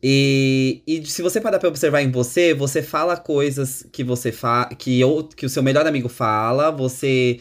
E, 0.03 0.83
e 0.87 1.07
se 1.07 1.23
você 1.23 1.41
parar 1.41 1.59
pra 1.59 1.69
observar 1.69 2.03
em 2.03 2.11
você, 2.11 2.53
você 2.53 2.83
fala 2.83 3.17
coisas 3.17 3.87
que 3.91 4.05
você 4.05 4.31
fa 4.31 4.67
que, 4.77 5.03
ou, 5.03 5.25
que 5.25 5.47
o 5.47 5.49
seu 5.49 5.63
melhor 5.63 5.87
amigo 5.87 6.11
fala, 6.11 6.71
você 6.71 7.41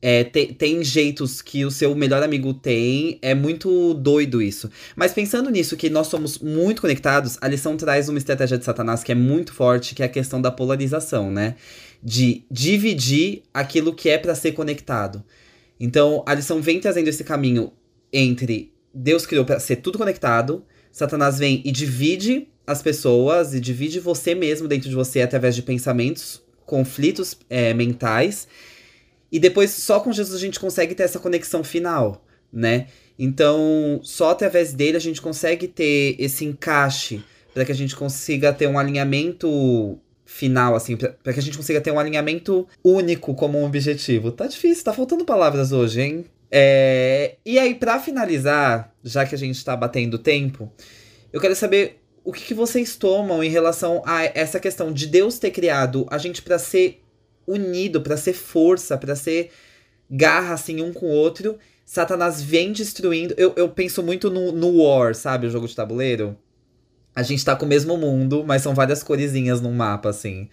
é, 0.00 0.22
te, 0.22 0.52
tem 0.52 0.84
jeitos 0.84 1.40
que 1.40 1.64
o 1.64 1.70
seu 1.70 1.94
melhor 1.94 2.22
amigo 2.22 2.52
tem. 2.52 3.18
É 3.22 3.34
muito 3.34 3.94
doido 3.94 4.42
isso. 4.42 4.70
Mas 4.94 5.14
pensando 5.14 5.48
nisso, 5.50 5.78
que 5.78 5.88
nós 5.88 6.08
somos 6.08 6.38
muito 6.38 6.82
conectados, 6.82 7.38
a 7.40 7.48
lição 7.48 7.74
traz 7.76 8.08
uma 8.08 8.18
estratégia 8.18 8.58
de 8.58 8.64
Satanás 8.66 9.02
que 9.02 9.10
é 9.10 9.14
muito 9.14 9.54
forte, 9.54 9.94
que 9.94 10.02
é 10.02 10.06
a 10.06 10.08
questão 10.08 10.42
da 10.42 10.50
polarização, 10.50 11.30
né? 11.32 11.56
De 12.04 12.44
dividir 12.50 13.44
aquilo 13.54 13.94
que 13.94 14.10
é 14.10 14.18
para 14.18 14.34
ser 14.34 14.52
conectado. 14.52 15.24
Então, 15.80 16.22
a 16.26 16.34
lição 16.34 16.60
vem 16.60 16.78
trazendo 16.78 17.08
esse 17.08 17.24
caminho 17.24 17.72
entre 18.12 18.74
Deus 18.94 19.26
criou 19.26 19.44
para 19.44 19.58
ser 19.58 19.76
tudo 19.76 19.98
conectado, 19.98 20.64
Satanás 20.92 21.38
vem 21.38 21.60
e 21.64 21.72
divide 21.72 22.46
as 22.64 22.80
pessoas 22.80 23.52
e 23.52 23.60
divide 23.60 23.98
você 23.98 24.34
mesmo 24.34 24.68
dentro 24.68 24.88
de 24.88 24.94
você 24.94 25.20
através 25.20 25.56
de 25.56 25.62
pensamentos, 25.62 26.40
conflitos 26.64 27.36
é, 27.50 27.74
mentais. 27.74 28.46
E 29.32 29.40
depois, 29.40 29.70
só 29.72 29.98
com 29.98 30.12
Jesus 30.12 30.36
a 30.36 30.40
gente 30.40 30.60
consegue 30.60 30.94
ter 30.94 31.02
essa 31.02 31.18
conexão 31.18 31.64
final, 31.64 32.24
né? 32.52 32.86
Então, 33.18 34.00
só 34.04 34.30
através 34.30 34.72
dele 34.72 34.96
a 34.96 35.00
gente 35.00 35.20
consegue 35.20 35.66
ter 35.66 36.14
esse 36.18 36.44
encaixe 36.44 37.22
para 37.52 37.64
que 37.64 37.72
a 37.72 37.74
gente 37.74 37.96
consiga 37.96 38.52
ter 38.52 38.68
um 38.68 38.78
alinhamento 38.78 39.98
final, 40.24 40.74
assim, 40.74 40.96
para 40.96 41.32
que 41.32 41.38
a 41.38 41.42
gente 41.42 41.56
consiga 41.56 41.80
ter 41.80 41.90
um 41.90 41.98
alinhamento 41.98 42.66
único 42.82 43.34
como 43.34 43.58
um 43.58 43.64
objetivo. 43.64 44.32
Tá 44.32 44.46
difícil, 44.46 44.84
tá 44.84 44.92
faltando 44.92 45.24
palavras 45.24 45.72
hoje, 45.72 46.00
hein? 46.00 46.24
É... 46.50 47.36
E 47.44 47.58
aí, 47.58 47.74
para 47.74 47.98
finalizar, 47.98 48.94
já 49.02 49.26
que 49.26 49.34
a 49.34 49.38
gente 49.38 49.62
tá 49.64 49.76
batendo 49.76 50.18
tempo, 50.18 50.72
eu 51.32 51.40
quero 51.40 51.54
saber 51.54 52.00
o 52.24 52.32
que, 52.32 52.42
que 52.42 52.54
vocês 52.54 52.96
tomam 52.96 53.44
em 53.44 53.50
relação 53.50 54.02
a 54.06 54.24
essa 54.24 54.58
questão 54.58 54.92
de 54.92 55.06
Deus 55.06 55.38
ter 55.38 55.50
criado 55.50 56.06
a 56.10 56.16
gente 56.16 56.40
para 56.40 56.58
ser 56.58 57.02
unido, 57.46 58.00
para 58.00 58.16
ser 58.16 58.32
força, 58.32 58.96
para 58.96 59.14
ser 59.14 59.50
garra, 60.10 60.54
assim, 60.54 60.80
um 60.80 60.92
com 60.92 61.06
o 61.06 61.12
outro. 61.12 61.58
Satanás 61.84 62.40
vem 62.40 62.72
destruindo. 62.72 63.34
Eu, 63.36 63.52
eu 63.56 63.68
penso 63.68 64.02
muito 64.02 64.30
no, 64.30 64.52
no 64.52 64.82
War, 64.82 65.14
sabe? 65.14 65.46
O 65.46 65.50
jogo 65.50 65.68
de 65.68 65.76
tabuleiro 65.76 66.36
a 67.14 67.22
gente 67.22 67.44
tá 67.44 67.54
com 67.54 67.64
o 67.64 67.68
mesmo 67.68 67.96
mundo, 67.96 68.44
mas 68.46 68.62
são 68.62 68.74
várias 68.74 69.02
coresinhas 69.02 69.60
num 69.60 69.72
mapa, 69.72 70.08
assim. 70.10 70.48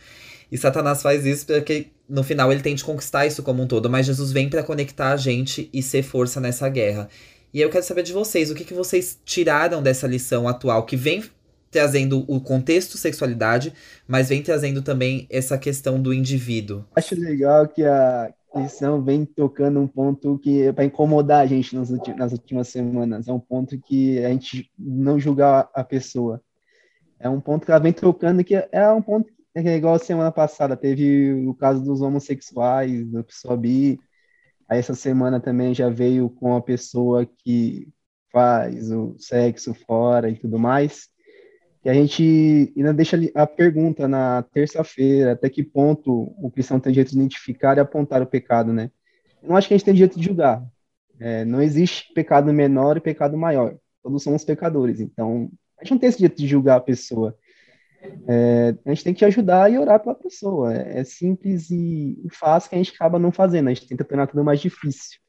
E 0.52 0.58
Satanás 0.58 1.02
faz 1.02 1.26
isso 1.26 1.46
porque 1.46 1.88
no 2.08 2.24
final 2.24 2.52
ele 2.52 2.62
tenta 2.62 2.84
conquistar 2.84 3.26
isso 3.26 3.42
como 3.42 3.64
um 3.64 3.68
todo, 3.68 3.90
mas 3.90 4.06
Jesus 4.06 4.32
vem 4.32 4.50
para 4.50 4.64
conectar 4.64 5.12
a 5.12 5.18
gente 5.18 5.70
e 5.74 5.82
ser 5.82 6.04
força 6.04 6.42
nessa 6.42 6.68
guerra. 6.68 7.08
E 7.54 7.62
eu 7.62 7.70
quero 7.70 7.84
saber 7.84 8.04
de 8.04 8.14
vocês, 8.14 8.52
o 8.52 8.56
que, 8.56 8.64
que 8.64 8.74
vocês 8.74 9.20
tiraram 9.26 9.82
dessa 9.82 10.08
lição 10.08 10.48
atual 10.48 10.86
que 10.86 10.96
vem 10.96 11.24
trazendo 11.70 12.26
o 12.28 12.40
contexto 12.42 12.98
sexualidade, 12.98 13.74
mas 14.06 14.28
vem 14.28 14.44
trazendo 14.44 14.82
também 14.82 15.26
essa 15.30 15.58
questão 15.58 16.02
do 16.02 16.14
indivíduo. 16.14 16.84
Acho 16.94 17.16
legal 17.16 17.66
que 17.66 17.84
a 17.86 18.34
lição 18.54 19.02
vem 19.02 19.24
tocando 19.24 19.80
um 19.80 19.88
ponto 19.88 20.38
que 20.38 20.64
é 20.64 20.74
para 20.74 20.84
incomodar 20.84 21.40
a 21.40 21.46
gente 21.46 21.74
nas, 21.74 21.90
nas 21.90 22.34
últimas 22.34 22.68
semanas. 22.68 23.30
É 23.30 23.34
um 23.34 23.40
ponto 23.40 23.80
que 23.80 24.20
a 24.20 24.30
gente 24.30 24.70
não 24.78 25.18
julgar 25.18 25.70
a 25.74 25.84
pessoa. 25.84 26.42
É 27.22 27.30
um 27.30 27.40
ponto 27.40 27.66
que 27.66 27.72
ela 27.72 27.80
vem 27.80 27.94
trocando, 27.94 28.44
que 28.44 28.56
é 28.56 28.92
um 28.92 29.02
ponto 29.02 29.32
que 29.54 29.60
é 29.60 29.76
igual 29.76 30.00
semana 30.00 30.32
passada, 30.32 30.76
teve 30.76 31.34
o 31.46 31.54
caso 31.54 31.84
dos 31.84 32.02
homossexuais, 32.02 33.06
da 33.12 33.24
pessoa 33.24 33.56
bi, 33.56 34.00
aí 34.68 34.80
essa 34.80 34.96
semana 34.96 35.40
também 35.40 35.74
já 35.74 35.90
veio 35.90 36.30
com 36.30 36.56
a 36.56 36.62
pessoa 36.62 37.26
que 37.26 37.88
faz 38.32 38.92
o 38.92 39.16
sexo 39.20 39.74
fora 39.74 40.30
e 40.30 40.36
tudo 40.36 40.58
mais. 40.58 41.10
E 41.84 41.90
a 41.90 41.94
gente 41.94 42.74
ainda 42.78 42.94
deixa 42.94 43.18
a 43.36 43.46
pergunta 43.46 44.08
na 44.08 44.44
terça-feira, 44.44 45.34
até 45.34 45.50
que 45.50 45.64
ponto 45.64 46.34
o 46.38 46.50
cristão 46.50 46.80
tem 46.80 46.94
direito 46.94 47.12
de 47.12 47.18
identificar 47.18 47.78
e 47.78 47.80
apontar 47.80 48.22
o 48.22 48.28
pecado, 48.28 48.72
né? 48.72 48.90
Eu 49.42 49.50
não 49.50 49.58
acho 49.58 49.68
que 49.68 49.74
a 49.74 49.78
gente 49.78 49.86
tem 49.86 49.94
direito 49.94 50.20
de 50.20 50.26
julgar. 50.26 50.64
É, 51.20 51.44
não 51.44 51.62
existe 51.62 52.12
pecado 52.14 52.54
menor 52.54 52.98
e 52.98 53.02
pecado 53.02 53.38
maior. 53.38 53.76
Todos 54.02 54.24
somos 54.24 54.44
pecadores. 54.44 55.00
Então, 55.00 55.52
a 55.82 55.84
gente 55.84 55.92
não 55.92 55.98
tem 55.98 56.10
esse 56.10 56.20
direito 56.20 56.38
de 56.38 56.48
julgar 56.48 56.78
a 56.78 56.82
pessoa. 56.82 57.36
É, 58.28 58.76
a 58.86 58.90
gente 58.90 59.04
tem 59.04 59.14
que 59.14 59.26
ajudar 59.26 59.72
e 59.72 59.80
orar 59.80 60.00
pela 60.00 60.14
pessoa. 60.14 60.74
É, 60.74 61.00
é 61.00 61.04
simples 61.04 61.72
e, 61.72 62.18
fácil 62.32 62.70
que 62.70 62.76
a 62.76 62.78
gente 62.78 62.94
acaba 62.94 63.18
não 63.18 63.32
fazendo. 63.32 63.68
A 63.68 63.74
gente 63.74 63.88
tenta 63.88 64.04
tornar 64.04 64.28
tudo 64.28 64.44
mais 64.44 64.60
difícil. 64.60 65.20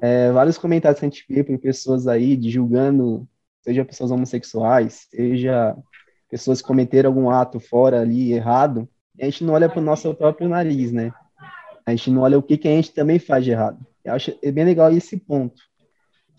É, 0.00 0.30
vários 0.30 0.58
comentários 0.58 1.00
que 1.00 1.06
a 1.06 1.08
gente 1.08 1.24
vê 1.28 1.42
por 1.42 1.58
pessoas 1.58 2.06
aí 2.06 2.36
de 2.36 2.50
julgando, 2.50 3.26
seja 3.62 3.84
pessoas 3.84 4.10
homossexuais, 4.10 5.06
seja 5.10 5.74
pessoas 6.30 6.60
que 6.60 6.68
cometeram 6.68 7.08
algum 7.08 7.30
ato 7.30 7.58
fora 7.58 8.00
ali 8.00 8.32
errado, 8.32 8.86
a 9.18 9.24
gente 9.24 9.42
não 9.42 9.54
olha 9.54 9.68
para 9.68 9.80
o 9.80 9.84
nosso 9.84 10.12
próprio 10.14 10.48
nariz, 10.48 10.92
né? 10.92 11.12
A 11.86 11.90
gente 11.92 12.10
não 12.10 12.20
olha 12.20 12.38
o 12.38 12.42
que, 12.42 12.58
que 12.58 12.68
a 12.68 12.72
gente 12.72 12.92
também 12.92 13.18
faz 13.18 13.42
de 13.42 13.50
errado. 13.50 13.78
Eu 14.04 14.12
acho 14.12 14.36
é 14.42 14.52
bem 14.52 14.64
legal 14.64 14.92
esse 14.92 15.16
ponto. 15.16 15.60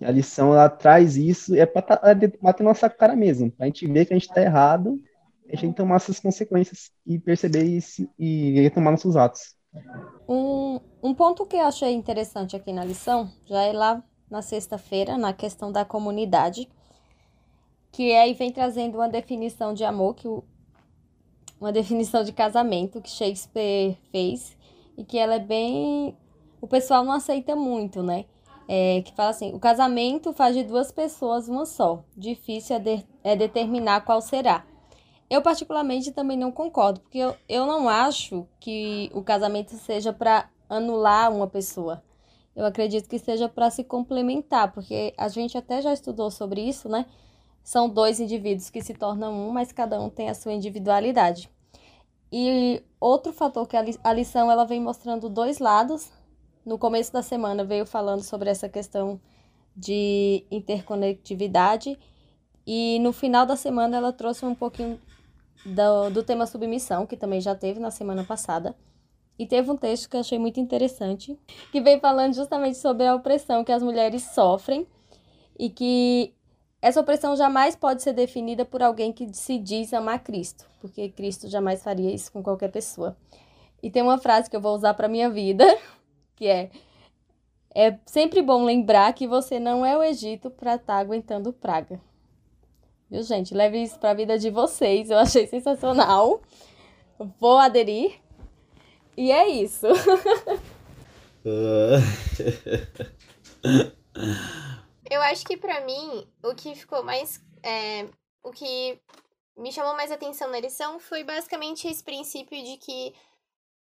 A 0.02 0.12
lição 0.12 0.54
ela 0.54 0.70
traz 0.70 1.18
isso, 1.18 1.56
é 1.56 1.66
para 1.66 1.82
tá, 1.82 2.02
é 2.04 2.16
bater 2.42 2.64
nossa 2.64 2.90
cara 2.90 3.16
mesmo, 3.16 3.52
para 3.52 3.66
a 3.66 3.68
gente 3.68 3.86
ver 3.86 4.06
que 4.06 4.14
a 4.14 4.18
gente 4.18 4.30
está 4.30 4.42
errado, 4.42 5.00
a 5.52 5.56
gente 5.56 5.76
tomar 5.76 5.96
essas 5.96 6.20
consequências 6.20 6.92
e 7.06 7.20
perceber 7.20 7.64
isso 7.64 8.08
e 8.18 8.62
retomar 8.62 8.92
nossos 8.92 9.18
atos. 9.18 9.56
Um, 10.28 10.80
um 11.02 11.14
ponto 11.14 11.46
que 11.46 11.56
eu 11.56 11.64
achei 11.64 11.94
interessante 11.94 12.56
aqui 12.56 12.72
na 12.72 12.86
lição 12.86 13.30
já 13.46 13.62
é 13.64 13.74
lá 13.74 14.04
na 14.30 14.42
sexta-feira, 14.42 15.18
na 15.18 15.34
questão 15.34 15.72
da 15.72 15.84
comunidade, 15.84 16.70
que 17.92 18.14
aí 18.14 18.34
vem 18.34 18.52
trazendo 18.52 18.96
uma 18.96 19.10
definição 19.10 19.74
de 19.74 19.84
amor, 19.84 20.16
que 20.16 20.28
o, 20.28 20.44
uma 21.60 21.72
definição 21.72 22.24
de 22.24 22.32
casamento 22.32 23.02
que 23.02 23.10
Shakespeare 23.10 23.98
fez 24.12 24.56
e 24.98 25.04
que 25.04 25.18
ela 25.18 25.36
é 25.36 25.40
bem. 25.40 26.16
O 26.62 26.68
pessoal 26.68 27.04
não 27.04 27.14
aceita 27.14 27.56
muito, 27.56 28.04
né? 28.04 28.26
É, 28.72 29.02
que 29.02 29.16
fala 29.16 29.32
assim: 29.32 29.52
o 29.52 29.60
casamento 29.60 30.32
faz 30.32 30.56
de 30.56 30.64
duas 30.64 30.92
pessoas 30.92 31.50
uma 31.50 31.66
só. 31.66 32.04
Difícil 32.16 32.76
é, 32.76 32.80
de, 32.80 33.08
é 33.24 33.36
determinar 33.36 34.02
qual 34.02 34.22
será. 34.22 34.64
Eu, 35.28 35.42
particularmente, 35.42 36.12
também 36.12 36.38
não 36.38 36.52
concordo, 36.52 37.00
porque 37.00 37.18
eu, 37.18 37.36
eu 37.48 37.66
não 37.66 37.90
acho 37.90 38.48
que 38.60 39.10
o 39.12 39.24
casamento 39.24 39.76
seja 39.76 40.14
para 40.14 40.50
anular 40.70 41.34
uma 41.34 41.48
pessoa. 41.48 42.04
Eu 42.56 42.64
acredito 42.64 43.10
que 43.10 43.18
seja 43.18 43.50
para 43.50 43.72
se 43.72 43.84
complementar, 43.84 44.72
porque 44.72 45.14
a 45.18 45.28
gente 45.30 45.58
até 45.58 45.82
já 45.82 45.92
estudou 45.92 46.30
sobre 46.30 46.62
isso, 46.62 46.88
né? 46.88 47.08
São 47.64 47.90
dois 47.90 48.20
indivíduos 48.20 48.70
que 48.70 48.82
se 48.84 48.94
tornam 48.94 49.34
um, 49.34 49.52
mas 49.52 49.72
cada 49.72 50.00
um 50.00 50.10
tem 50.10 50.30
a 50.30 50.36
sua 50.36 50.54
individualidade. 50.54 51.50
E 52.32 52.84
outro 53.00 53.34
fator 53.34 53.68
que 53.68 53.76
a 54.04 54.14
lição 54.14 54.52
ela 54.52 54.64
vem 54.64 54.80
mostrando 54.80 55.28
dois 55.28 55.58
lados. 55.58 56.12
No 56.70 56.78
começo 56.78 57.12
da 57.12 57.24
semana 57.24 57.64
veio 57.64 57.84
falando 57.84 58.22
sobre 58.22 58.48
essa 58.48 58.70
questão 58.70 59.20
de 59.76 60.46
interconectividade 60.52 61.98
e 62.64 63.00
no 63.00 63.12
final 63.12 63.44
da 63.44 63.56
semana 63.56 63.98
ela 63.98 64.14
trouxe 64.14 64.46
um 64.46 64.54
pouquinho 64.54 65.02
do, 65.66 66.12
do 66.12 66.22
tema 66.22 66.46
submissão, 66.46 67.08
que 67.08 67.18
também 67.18 67.42
já 67.42 67.56
teve 67.56 67.80
na 67.80 67.90
semana 67.90 68.24
passada. 68.24 68.76
E 69.40 69.48
teve 69.48 69.72
um 69.72 69.76
texto 69.76 70.08
que 70.08 70.16
eu 70.16 70.20
achei 70.20 70.38
muito 70.38 70.60
interessante, 70.60 71.36
que 71.72 71.82
vem 71.82 72.00
falando 72.00 72.36
justamente 72.36 72.78
sobre 72.78 73.08
a 73.08 73.16
opressão 73.16 73.64
que 73.64 73.72
as 73.72 73.82
mulheres 73.82 74.22
sofrem 74.22 74.86
e 75.58 75.72
que 75.72 76.36
essa 76.84 77.02
opressão 77.02 77.36
jamais 77.36 77.76
pode 77.76 78.04
ser 78.04 78.14
definida 78.14 78.64
por 78.64 78.84
alguém 78.84 79.12
que 79.12 79.28
se 79.34 79.58
diz 79.58 79.92
amar 79.92 80.20
Cristo, 80.20 80.68
porque 80.80 81.10
Cristo 81.10 81.50
jamais 81.50 81.82
faria 81.82 82.14
isso 82.14 82.32
com 82.32 82.44
qualquer 82.44 82.70
pessoa. 82.70 83.18
E 83.82 83.90
tem 83.90 84.04
uma 84.04 84.20
frase 84.20 84.48
que 84.48 84.56
eu 84.56 84.62
vou 84.62 84.76
usar 84.76 84.94
para 84.94 85.08
minha 85.08 85.32
vida, 85.32 85.66
que 86.40 86.48
é 86.48 86.72
é 87.76 88.00
sempre 88.06 88.42
bom 88.42 88.66
lembrar 88.66 89.14
que 89.14 89.28
você 89.28 89.60
não 89.60 89.86
é 89.86 89.96
o 89.96 90.02
Egito 90.02 90.50
para 90.50 90.74
estar 90.76 90.96
tá 90.96 91.00
aguentando 91.00 91.54
praga. 91.54 92.02
Viu, 93.10 93.22
gente? 93.22 93.54
Leve 93.54 93.84
isso 93.84 94.00
para 94.00 94.10
a 94.12 94.16
vida 94.16 94.40
de 94.40 94.50
vocês. 94.50 95.10
Eu 95.12 95.18
achei 95.20 95.46
sensacional. 95.46 96.42
Vou 97.40 97.58
aderir. 97.58 98.20
E 99.16 99.32
é 99.32 99.48
isso. 99.48 99.86
Eu 105.10 105.22
acho 105.24 105.46
que 105.46 105.58
para 105.58 105.82
mim, 105.86 106.28
o 106.44 106.56
que 106.56 106.74
ficou 106.76 107.04
mais. 107.04 107.40
É, 107.64 108.08
o 108.44 108.52
que 108.52 109.00
me 109.58 109.72
chamou 109.72 109.96
mais 109.96 110.12
atenção 110.12 110.50
na 110.50 110.60
lição 110.60 111.00
foi 111.00 111.24
basicamente 111.24 111.88
esse 111.88 112.04
princípio 112.04 112.64
de 112.64 112.78
que 112.78 113.14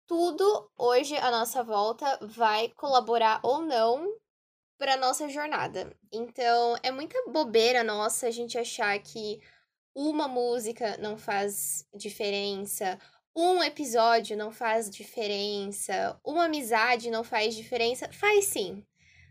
tudo 0.07 0.71
hoje 0.77 1.15
à 1.17 1.31
nossa 1.31 1.63
volta 1.63 2.19
vai 2.21 2.69
colaborar 2.69 3.39
ou 3.43 3.61
não 3.61 4.07
para 4.77 4.97
nossa 4.97 5.29
jornada. 5.29 5.95
Então, 6.11 6.75
é 6.83 6.91
muita 6.91 7.17
bobeira 7.31 7.83
nossa 7.83 8.27
a 8.27 8.31
gente 8.31 8.57
achar 8.57 8.97
que 8.99 9.39
uma 9.95 10.27
música 10.27 10.97
não 10.97 11.17
faz 11.17 11.87
diferença, 11.95 12.99
um 13.35 13.61
episódio 13.63 14.37
não 14.37 14.51
faz 14.51 14.89
diferença, 14.89 16.19
uma 16.23 16.45
amizade 16.45 17.09
não 17.09 17.23
faz 17.23 17.55
diferença. 17.55 18.09
Faz 18.11 18.45
sim. 18.45 18.83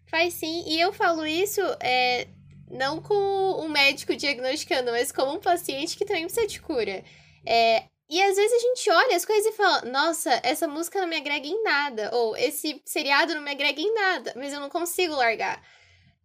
Faz 0.07 0.35
sim. 0.35 0.65
E 0.67 0.81
eu 0.81 0.93
falo 0.93 1.27
isso 1.27 1.61
é, 1.81 2.29
não 2.71 3.01
como 3.01 3.63
um 3.63 3.69
médico 3.69 4.15
diagnosticando, 4.15 4.91
mas 4.91 5.11
como 5.11 5.33
um 5.33 5.41
paciente 5.41 5.97
que 5.97 6.05
também 6.05 6.25
precisa 6.25 6.47
de 6.47 6.61
cura. 6.61 7.03
É, 7.47 7.85
e 8.09 8.23
às 8.23 8.37
vezes 8.37 8.53
a 8.53 8.59
gente 8.59 8.91
olha 8.91 9.17
as 9.17 9.25
coisas 9.25 9.53
e 9.53 9.57
fala: 9.57 9.83
nossa, 9.83 10.41
essa 10.43 10.69
música 10.69 11.01
não 11.01 11.09
me 11.09 11.17
agrega 11.17 11.47
em 11.47 11.63
nada, 11.63 12.11
ou 12.15 12.37
esse 12.37 12.83
seriado 12.85 13.35
não 13.35 13.43
me 13.43 13.51
agrega 13.51 13.81
em 13.81 13.95
nada, 13.95 14.33
mas 14.37 14.53
eu 14.53 14.61
não 14.61 14.71
consigo 14.71 15.15
largar. 15.15 15.63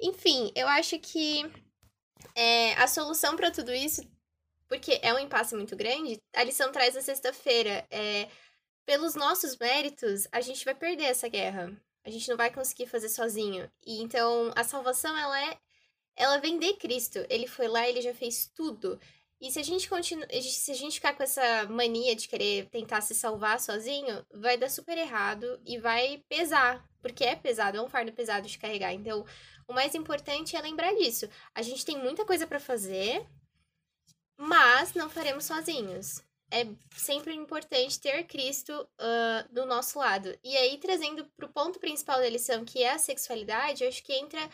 Enfim, 0.01 0.51
eu 0.55 0.67
acho 0.67 0.97
que 0.99 1.49
é, 2.35 2.73
a 2.75 2.87
solução 2.87 3.35
para 3.35 3.51
tudo 3.51 3.73
isso 3.73 4.01
porque 4.69 4.99
é 5.01 5.11
um 5.13 5.19
impasse 5.19 5.55
muito 5.55 5.75
grande, 5.75 6.21
a 6.33 6.43
lição 6.43 6.71
traz 6.71 6.95
a 6.95 7.01
sexta-feira. 7.01 7.85
É, 7.89 8.29
pelos 8.85 9.15
nossos 9.15 9.57
méritos, 9.57 10.27
a 10.31 10.39
gente 10.41 10.63
vai 10.63 10.75
perder 10.75 11.05
essa 11.05 11.27
guerra. 11.27 11.75
A 12.05 12.09
gente 12.09 12.29
não 12.29 12.37
vai 12.37 12.51
conseguir 12.51 12.85
fazer 12.85 13.09
sozinho. 13.09 13.69
E 13.85 14.01
então 14.01 14.51
a 14.55 14.63
salvação 14.63 15.17
ela 15.17 15.41
é 15.41 15.57
ela 16.15 16.37
vem 16.37 16.59
de 16.59 16.73
Cristo. 16.73 17.25
Ele 17.29 17.47
foi 17.47 17.67
lá, 17.67 17.87
ele 17.87 18.01
já 18.01 18.13
fez 18.13 18.47
tudo. 18.55 18.99
E 19.41 19.49
se 19.49 19.59
a 19.59 19.63
gente 19.63 19.87
continua, 19.87 20.27
se 20.41 20.71
a 20.71 20.75
gente 20.75 20.95
ficar 20.95 21.13
com 21.13 21.23
essa 21.23 21.65
mania 21.69 22.13
de 22.13 22.27
querer 22.27 22.67
tentar 22.69 22.99
se 22.99 23.15
salvar 23.15 23.59
sozinho, 23.59 24.25
vai 24.33 24.57
dar 24.57 24.69
super 24.69 24.97
errado 24.97 25.59
e 25.65 25.77
vai 25.77 26.21
pesar, 26.27 26.85
porque 27.01 27.23
é 27.23 27.37
pesado, 27.37 27.77
é 27.77 27.81
um 27.81 27.87
fardo 27.87 28.11
pesado 28.11 28.47
de 28.47 28.57
carregar. 28.57 28.93
Então, 28.93 29.25
o 29.65 29.73
mais 29.73 29.95
importante 29.95 30.57
é 30.57 30.61
lembrar 30.61 30.93
disso. 30.93 31.29
A 31.55 31.61
gente 31.61 31.85
tem 31.85 31.97
muita 31.97 32.25
coisa 32.25 32.45
para 32.45 32.59
fazer, 32.59 33.25
mas 34.37 34.93
não 34.93 35.09
faremos 35.09 35.45
sozinhos. 35.45 36.21
É 36.51 36.65
sempre 36.97 37.33
importante 37.33 37.99
ter 37.99 38.23
Cristo 38.25 38.73
uh, 38.73 39.53
do 39.53 39.65
nosso 39.65 39.99
lado. 39.99 40.37
E 40.43 40.57
aí, 40.57 40.77
trazendo 40.79 41.23
para 41.37 41.45
o 41.45 41.53
ponto 41.53 41.79
principal 41.79 42.19
da 42.19 42.27
lição, 42.27 42.65
que 42.65 42.83
é 42.83 42.91
a 42.91 42.97
sexualidade, 42.97 43.83
eu 43.83 43.89
acho 43.89 44.03
que 44.03 44.13
entra 44.13 44.49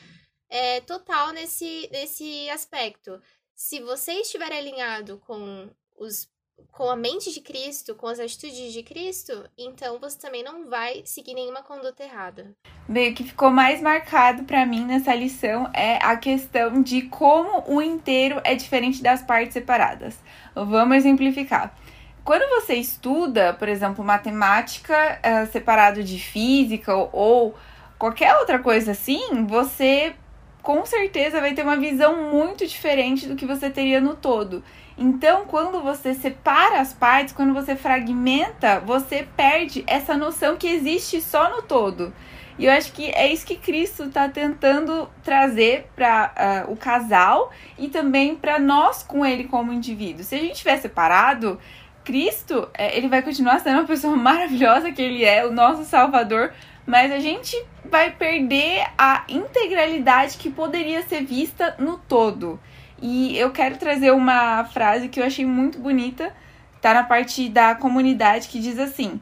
é, 0.50 0.82
total 0.82 1.32
nesse, 1.32 1.90
nesse 1.92 2.50
aspecto. 2.50 3.20
Se 3.56 3.80
você 3.80 4.12
estiver 4.16 4.52
alinhado 4.52 5.18
com 5.26 5.70
os 5.98 6.28
com 6.72 6.90
a 6.90 6.96
mente 6.96 7.34
de 7.34 7.42
Cristo, 7.42 7.96
com 7.96 8.08
as 8.08 8.20
atitudes 8.20 8.72
de 8.72 8.84
Cristo, 8.84 9.44
então 9.58 10.00
você 10.00 10.18
também 10.18 10.44
não 10.44 10.70
vai 10.70 11.02
seguir 11.06 11.34
nenhuma 11.34 11.62
conduta 11.62 12.04
errada. 12.04 12.54
Bem, 12.88 13.12
o 13.12 13.16
que 13.16 13.24
ficou 13.24 13.50
mais 13.50 13.82
marcado 13.82 14.44
para 14.44 14.66
mim 14.66 14.86
nessa 14.86 15.14
lição 15.16 15.70
é 15.74 15.98
a 16.02 16.16
questão 16.18 16.82
de 16.82 17.04
como 17.04 17.64
o 17.68 17.82
inteiro 17.82 18.42
é 18.44 18.56
diferente 18.56 19.02
das 19.02 19.22
partes 19.22 19.54
separadas. 19.54 20.18
Vamos 20.54 20.98
exemplificar. 20.98 21.78
Quando 22.24 22.50
você 22.50 22.76
estuda, 22.76 23.54
por 23.54 23.70
exemplo, 23.70 24.04
matemática 24.04 25.20
uh, 25.20 25.52
separado 25.52 26.04
de 26.04 26.20
física 26.20 26.94
ou 26.94 27.56
qualquer 27.98 28.36
outra 28.36 28.60
coisa 28.60 28.92
assim, 28.92 29.46
você 29.46 30.16
com 30.66 30.84
certeza 30.84 31.40
vai 31.40 31.54
ter 31.54 31.62
uma 31.62 31.78
visão 31.78 32.32
muito 32.32 32.66
diferente 32.66 33.28
do 33.28 33.36
que 33.36 33.46
você 33.46 33.70
teria 33.70 34.02
no 34.02 34.16
todo. 34.16 34.64
Então, 34.98 35.46
quando 35.46 35.80
você 35.80 36.16
separa 36.16 36.82
as 36.82 36.92
partes, 36.92 37.36
quando 37.36 37.54
você 37.54 37.76
fragmenta, 37.76 38.80
você 38.80 39.28
perde 39.38 39.84
essa 39.86 40.18
noção 40.18 40.58
que 40.58 40.68
existe 40.68 41.22
só 41.22 41.56
no 41.56 41.62
todo. 41.62 42.12
E 42.58 42.66
eu 42.66 42.72
acho 42.72 42.94
que 42.94 43.12
é 43.12 43.32
isso 43.32 43.46
que 43.46 43.58
Cristo 43.58 44.06
está 44.06 44.28
tentando 44.28 45.08
trazer 45.22 45.88
para 45.96 46.28
uh, 46.28 46.32
ah, 46.36 46.66
o 46.72 46.76
casal 46.76 47.52
e 47.78 47.88
também 47.88 48.36
para 48.36 48.58
nós 48.58 49.04
com 49.04 49.24
ele 49.24 49.44
como 49.44 49.72
indivíduo. 49.72 50.24
Se 50.24 50.34
a 50.34 50.40
gente 50.40 50.54
estiver 50.54 50.78
separado, 50.78 51.60
Cristo, 52.04 52.68
é, 52.74 52.98
ele 52.98 53.08
vai 53.08 53.22
continuar 53.22 53.60
sendo 53.60 53.80
uma 53.80 53.88
pessoa 53.88 54.16
maravilhosa 54.18 54.92
que 54.92 55.02
ele 55.02 55.24
é, 55.24 55.46
o 55.46 55.52
nosso 55.52 55.84
Salvador, 55.84 56.54
mas 56.86 57.12
a 57.12 57.20
gente 57.20 57.56
vai 57.90 58.12
perder 58.12 58.86
a 58.98 59.24
integralidade 59.28 60.38
que 60.38 60.50
poderia 60.50 61.02
ser 61.04 61.24
vista 61.24 61.76
no 61.80 61.98
todo. 61.98 62.60
E 63.02 63.38
eu 63.38 63.52
quero 63.52 63.78
trazer 63.78 64.12
uma 64.12 64.64
frase 64.66 65.10
que 65.10 65.20
eu 65.20 65.26
achei 65.26 65.46
muito 65.46 65.80
bonita, 65.80 66.34
tá 66.82 66.94
na 66.94 67.04
parte 67.04 67.50
da 67.50 67.76
comunidade 67.76 68.48
que 68.48 68.60
diz 68.60 68.80
assim: 68.80 69.20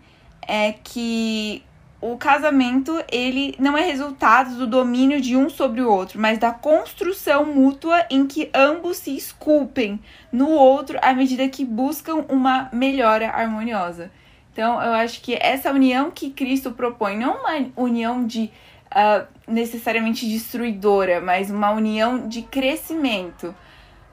é 0.48 0.74
que 0.84 1.64
o 2.00 2.18
casamento 2.18 3.02
ele 3.10 3.56
não 3.58 3.78
é 3.78 3.82
resultado 3.82 4.56
do 4.56 4.68
domínio 4.68 5.22
de 5.22 5.38
um 5.38 5.50
sobre 5.50 5.82
o 5.82 5.90
outro, 5.90 6.20
mas 6.20 6.38
da 6.38 6.52
construção 6.52 7.46
mútua 7.46 8.06
em 8.10 8.28
que 8.28 8.50
ambos 8.54 8.98
se 8.98 9.16
esculpem 9.16 10.00
no 10.30 10.50
outro 10.50 11.00
à 11.02 11.14
medida 11.14 11.48
que 11.48 11.64
buscam 11.64 12.26
uma 12.28 12.70
melhora 12.74 13.30
harmoniosa. 13.30 14.12
Então, 14.54 14.80
eu 14.82 14.94
acho 14.94 15.20
que 15.22 15.36
essa 15.42 15.72
união 15.72 16.12
que 16.12 16.30
Cristo 16.30 16.72
propõe, 16.72 17.18
não 17.18 17.40
uma 17.40 17.72
união 17.76 18.26
de 18.26 18.52
uh, 18.94 19.26
necessariamente 19.48 20.28
destruidora, 20.30 21.20
mas 21.20 21.50
uma 21.50 21.72
união 21.72 22.28
de 22.28 22.44
crescimento. 22.44 23.56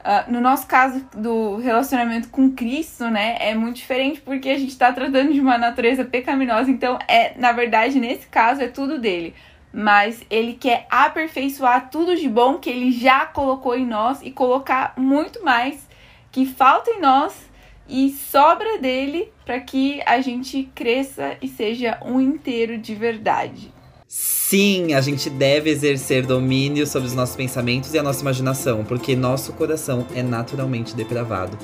Uh, 0.00 0.32
no 0.32 0.40
nosso 0.40 0.66
caso 0.66 1.06
do 1.14 1.56
relacionamento 1.56 2.30
com 2.30 2.52
Cristo, 2.52 3.04
né, 3.10 3.36
é 3.38 3.54
muito 3.54 3.76
diferente 3.76 4.18
porque 4.22 4.48
a 4.48 4.58
gente 4.58 4.70
está 4.70 4.90
tratando 4.90 5.30
de 5.30 5.40
uma 5.42 5.58
natureza 5.58 6.06
pecaminosa, 6.06 6.70
então 6.70 6.98
é, 7.06 7.38
na 7.38 7.52
verdade, 7.52 8.00
nesse 8.00 8.26
caso 8.26 8.62
é 8.62 8.68
tudo 8.68 8.98
dele. 8.98 9.34
Mas 9.70 10.24
ele 10.30 10.54
quer 10.54 10.86
aperfeiçoar 10.90 11.90
tudo 11.90 12.16
de 12.16 12.28
bom 12.30 12.56
que 12.56 12.70
ele 12.70 12.90
já 12.90 13.26
colocou 13.26 13.76
em 13.76 13.86
nós 13.86 14.20
e 14.22 14.30
colocar 14.30 14.94
muito 14.96 15.44
mais 15.44 15.86
que 16.32 16.46
falta 16.46 16.90
em 16.90 17.00
nós 17.00 17.49
e 17.90 18.10
sobra 18.10 18.78
dele 18.78 19.32
para 19.44 19.60
que 19.60 20.00
a 20.06 20.20
gente 20.20 20.70
cresça 20.74 21.36
e 21.42 21.48
seja 21.48 21.98
um 22.04 22.20
inteiro 22.20 22.78
de 22.78 22.94
verdade. 22.94 23.72
Sim, 24.06 24.94
a 24.94 25.00
gente 25.00 25.30
deve 25.30 25.70
exercer 25.70 26.26
domínio 26.26 26.86
sobre 26.86 27.08
os 27.08 27.14
nossos 27.14 27.36
pensamentos 27.36 27.94
e 27.94 27.98
a 27.98 28.02
nossa 28.02 28.20
imaginação, 28.20 28.84
porque 28.84 29.14
nosso 29.14 29.52
coração 29.52 30.06
é 30.14 30.22
naturalmente 30.22 30.96
depravado. 30.96 31.56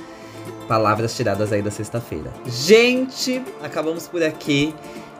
Palavras 0.68 1.16
tiradas 1.16 1.52
aí 1.52 1.62
da 1.62 1.70
sexta-feira. 1.70 2.32
Gente, 2.46 3.42
acabamos 3.62 4.06
por 4.06 4.22
aqui. 4.22 4.74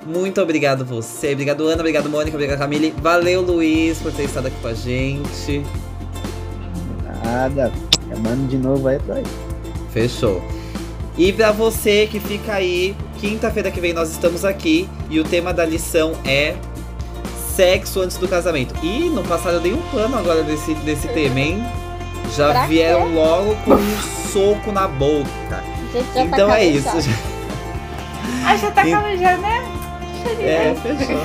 Muito 0.04 0.40
obrigado 0.40 0.84
você, 0.84 1.32
obrigado 1.32 1.66
Ana, 1.66 1.80
obrigado 1.80 2.08
Mônica, 2.08 2.36
obrigado 2.36 2.58
Camille. 2.58 2.94
Valeu 2.98 3.42
Luiz 3.42 3.98
por 3.98 4.12
ter 4.12 4.24
estado 4.24 4.46
aqui 4.46 4.56
com 4.60 4.68
a 4.68 4.74
gente. 4.74 5.64
Nada, 7.24 7.72
chamando 8.08 8.48
de 8.48 8.56
novo 8.56 8.86
aí 8.86 9.00
pra 9.00 9.16
aí. 9.16 9.24
Fechou. 9.90 10.55
E 11.18 11.32
para 11.32 11.50
você 11.50 12.06
que 12.10 12.20
fica 12.20 12.52
aí, 12.54 12.94
quinta-feira 13.18 13.70
que 13.70 13.80
vem 13.80 13.92
nós 13.92 14.10
estamos 14.10 14.44
aqui 14.44 14.88
e 15.08 15.18
o 15.18 15.24
tema 15.24 15.52
da 15.52 15.64
lição 15.64 16.12
é 16.24 16.54
sexo 17.54 18.00
antes 18.00 18.18
do 18.18 18.28
casamento. 18.28 18.74
E 18.82 19.08
no 19.08 19.22
passado 19.22 19.54
eu 19.54 19.60
dei 19.60 19.72
um 19.72 19.80
pano 19.90 20.18
agora 20.18 20.42
desse, 20.42 20.74
desse 20.74 21.08
tema, 21.08 21.40
hein? 21.40 21.64
Já 22.36 22.50
pra 22.50 22.66
vieram 22.66 23.06
quê? 23.08 23.14
logo 23.14 23.54
com 23.64 23.74
um 23.74 23.96
soco 24.32 24.72
na 24.72 24.86
boca. 24.86 25.26
Tá 25.50 25.62
então 26.16 26.48
tá 26.48 26.60
é 26.60 26.66
isso. 26.66 26.88
Ah, 28.44 28.56
já 28.56 28.70
tá 28.70 28.84
E- 28.86 29.16
já, 29.18 29.36
né? 29.38 29.64
É, 30.40 30.74
fechou. 30.82 31.20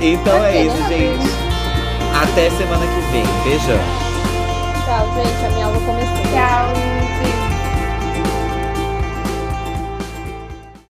Então 0.00 0.44
é 0.44 0.62
isso, 0.66 0.76
gente. 0.88 1.46
Até 2.22 2.50
semana 2.50 2.84
que 2.86 3.00
vem. 3.12 3.24
Beijão. 3.44 3.78
Tchau, 4.84 5.14
gente. 5.14 5.46
A 5.46 5.50
minha 5.50 5.66
aula 5.66 5.80
começou. 5.80 6.16
Tchau. 6.32 7.05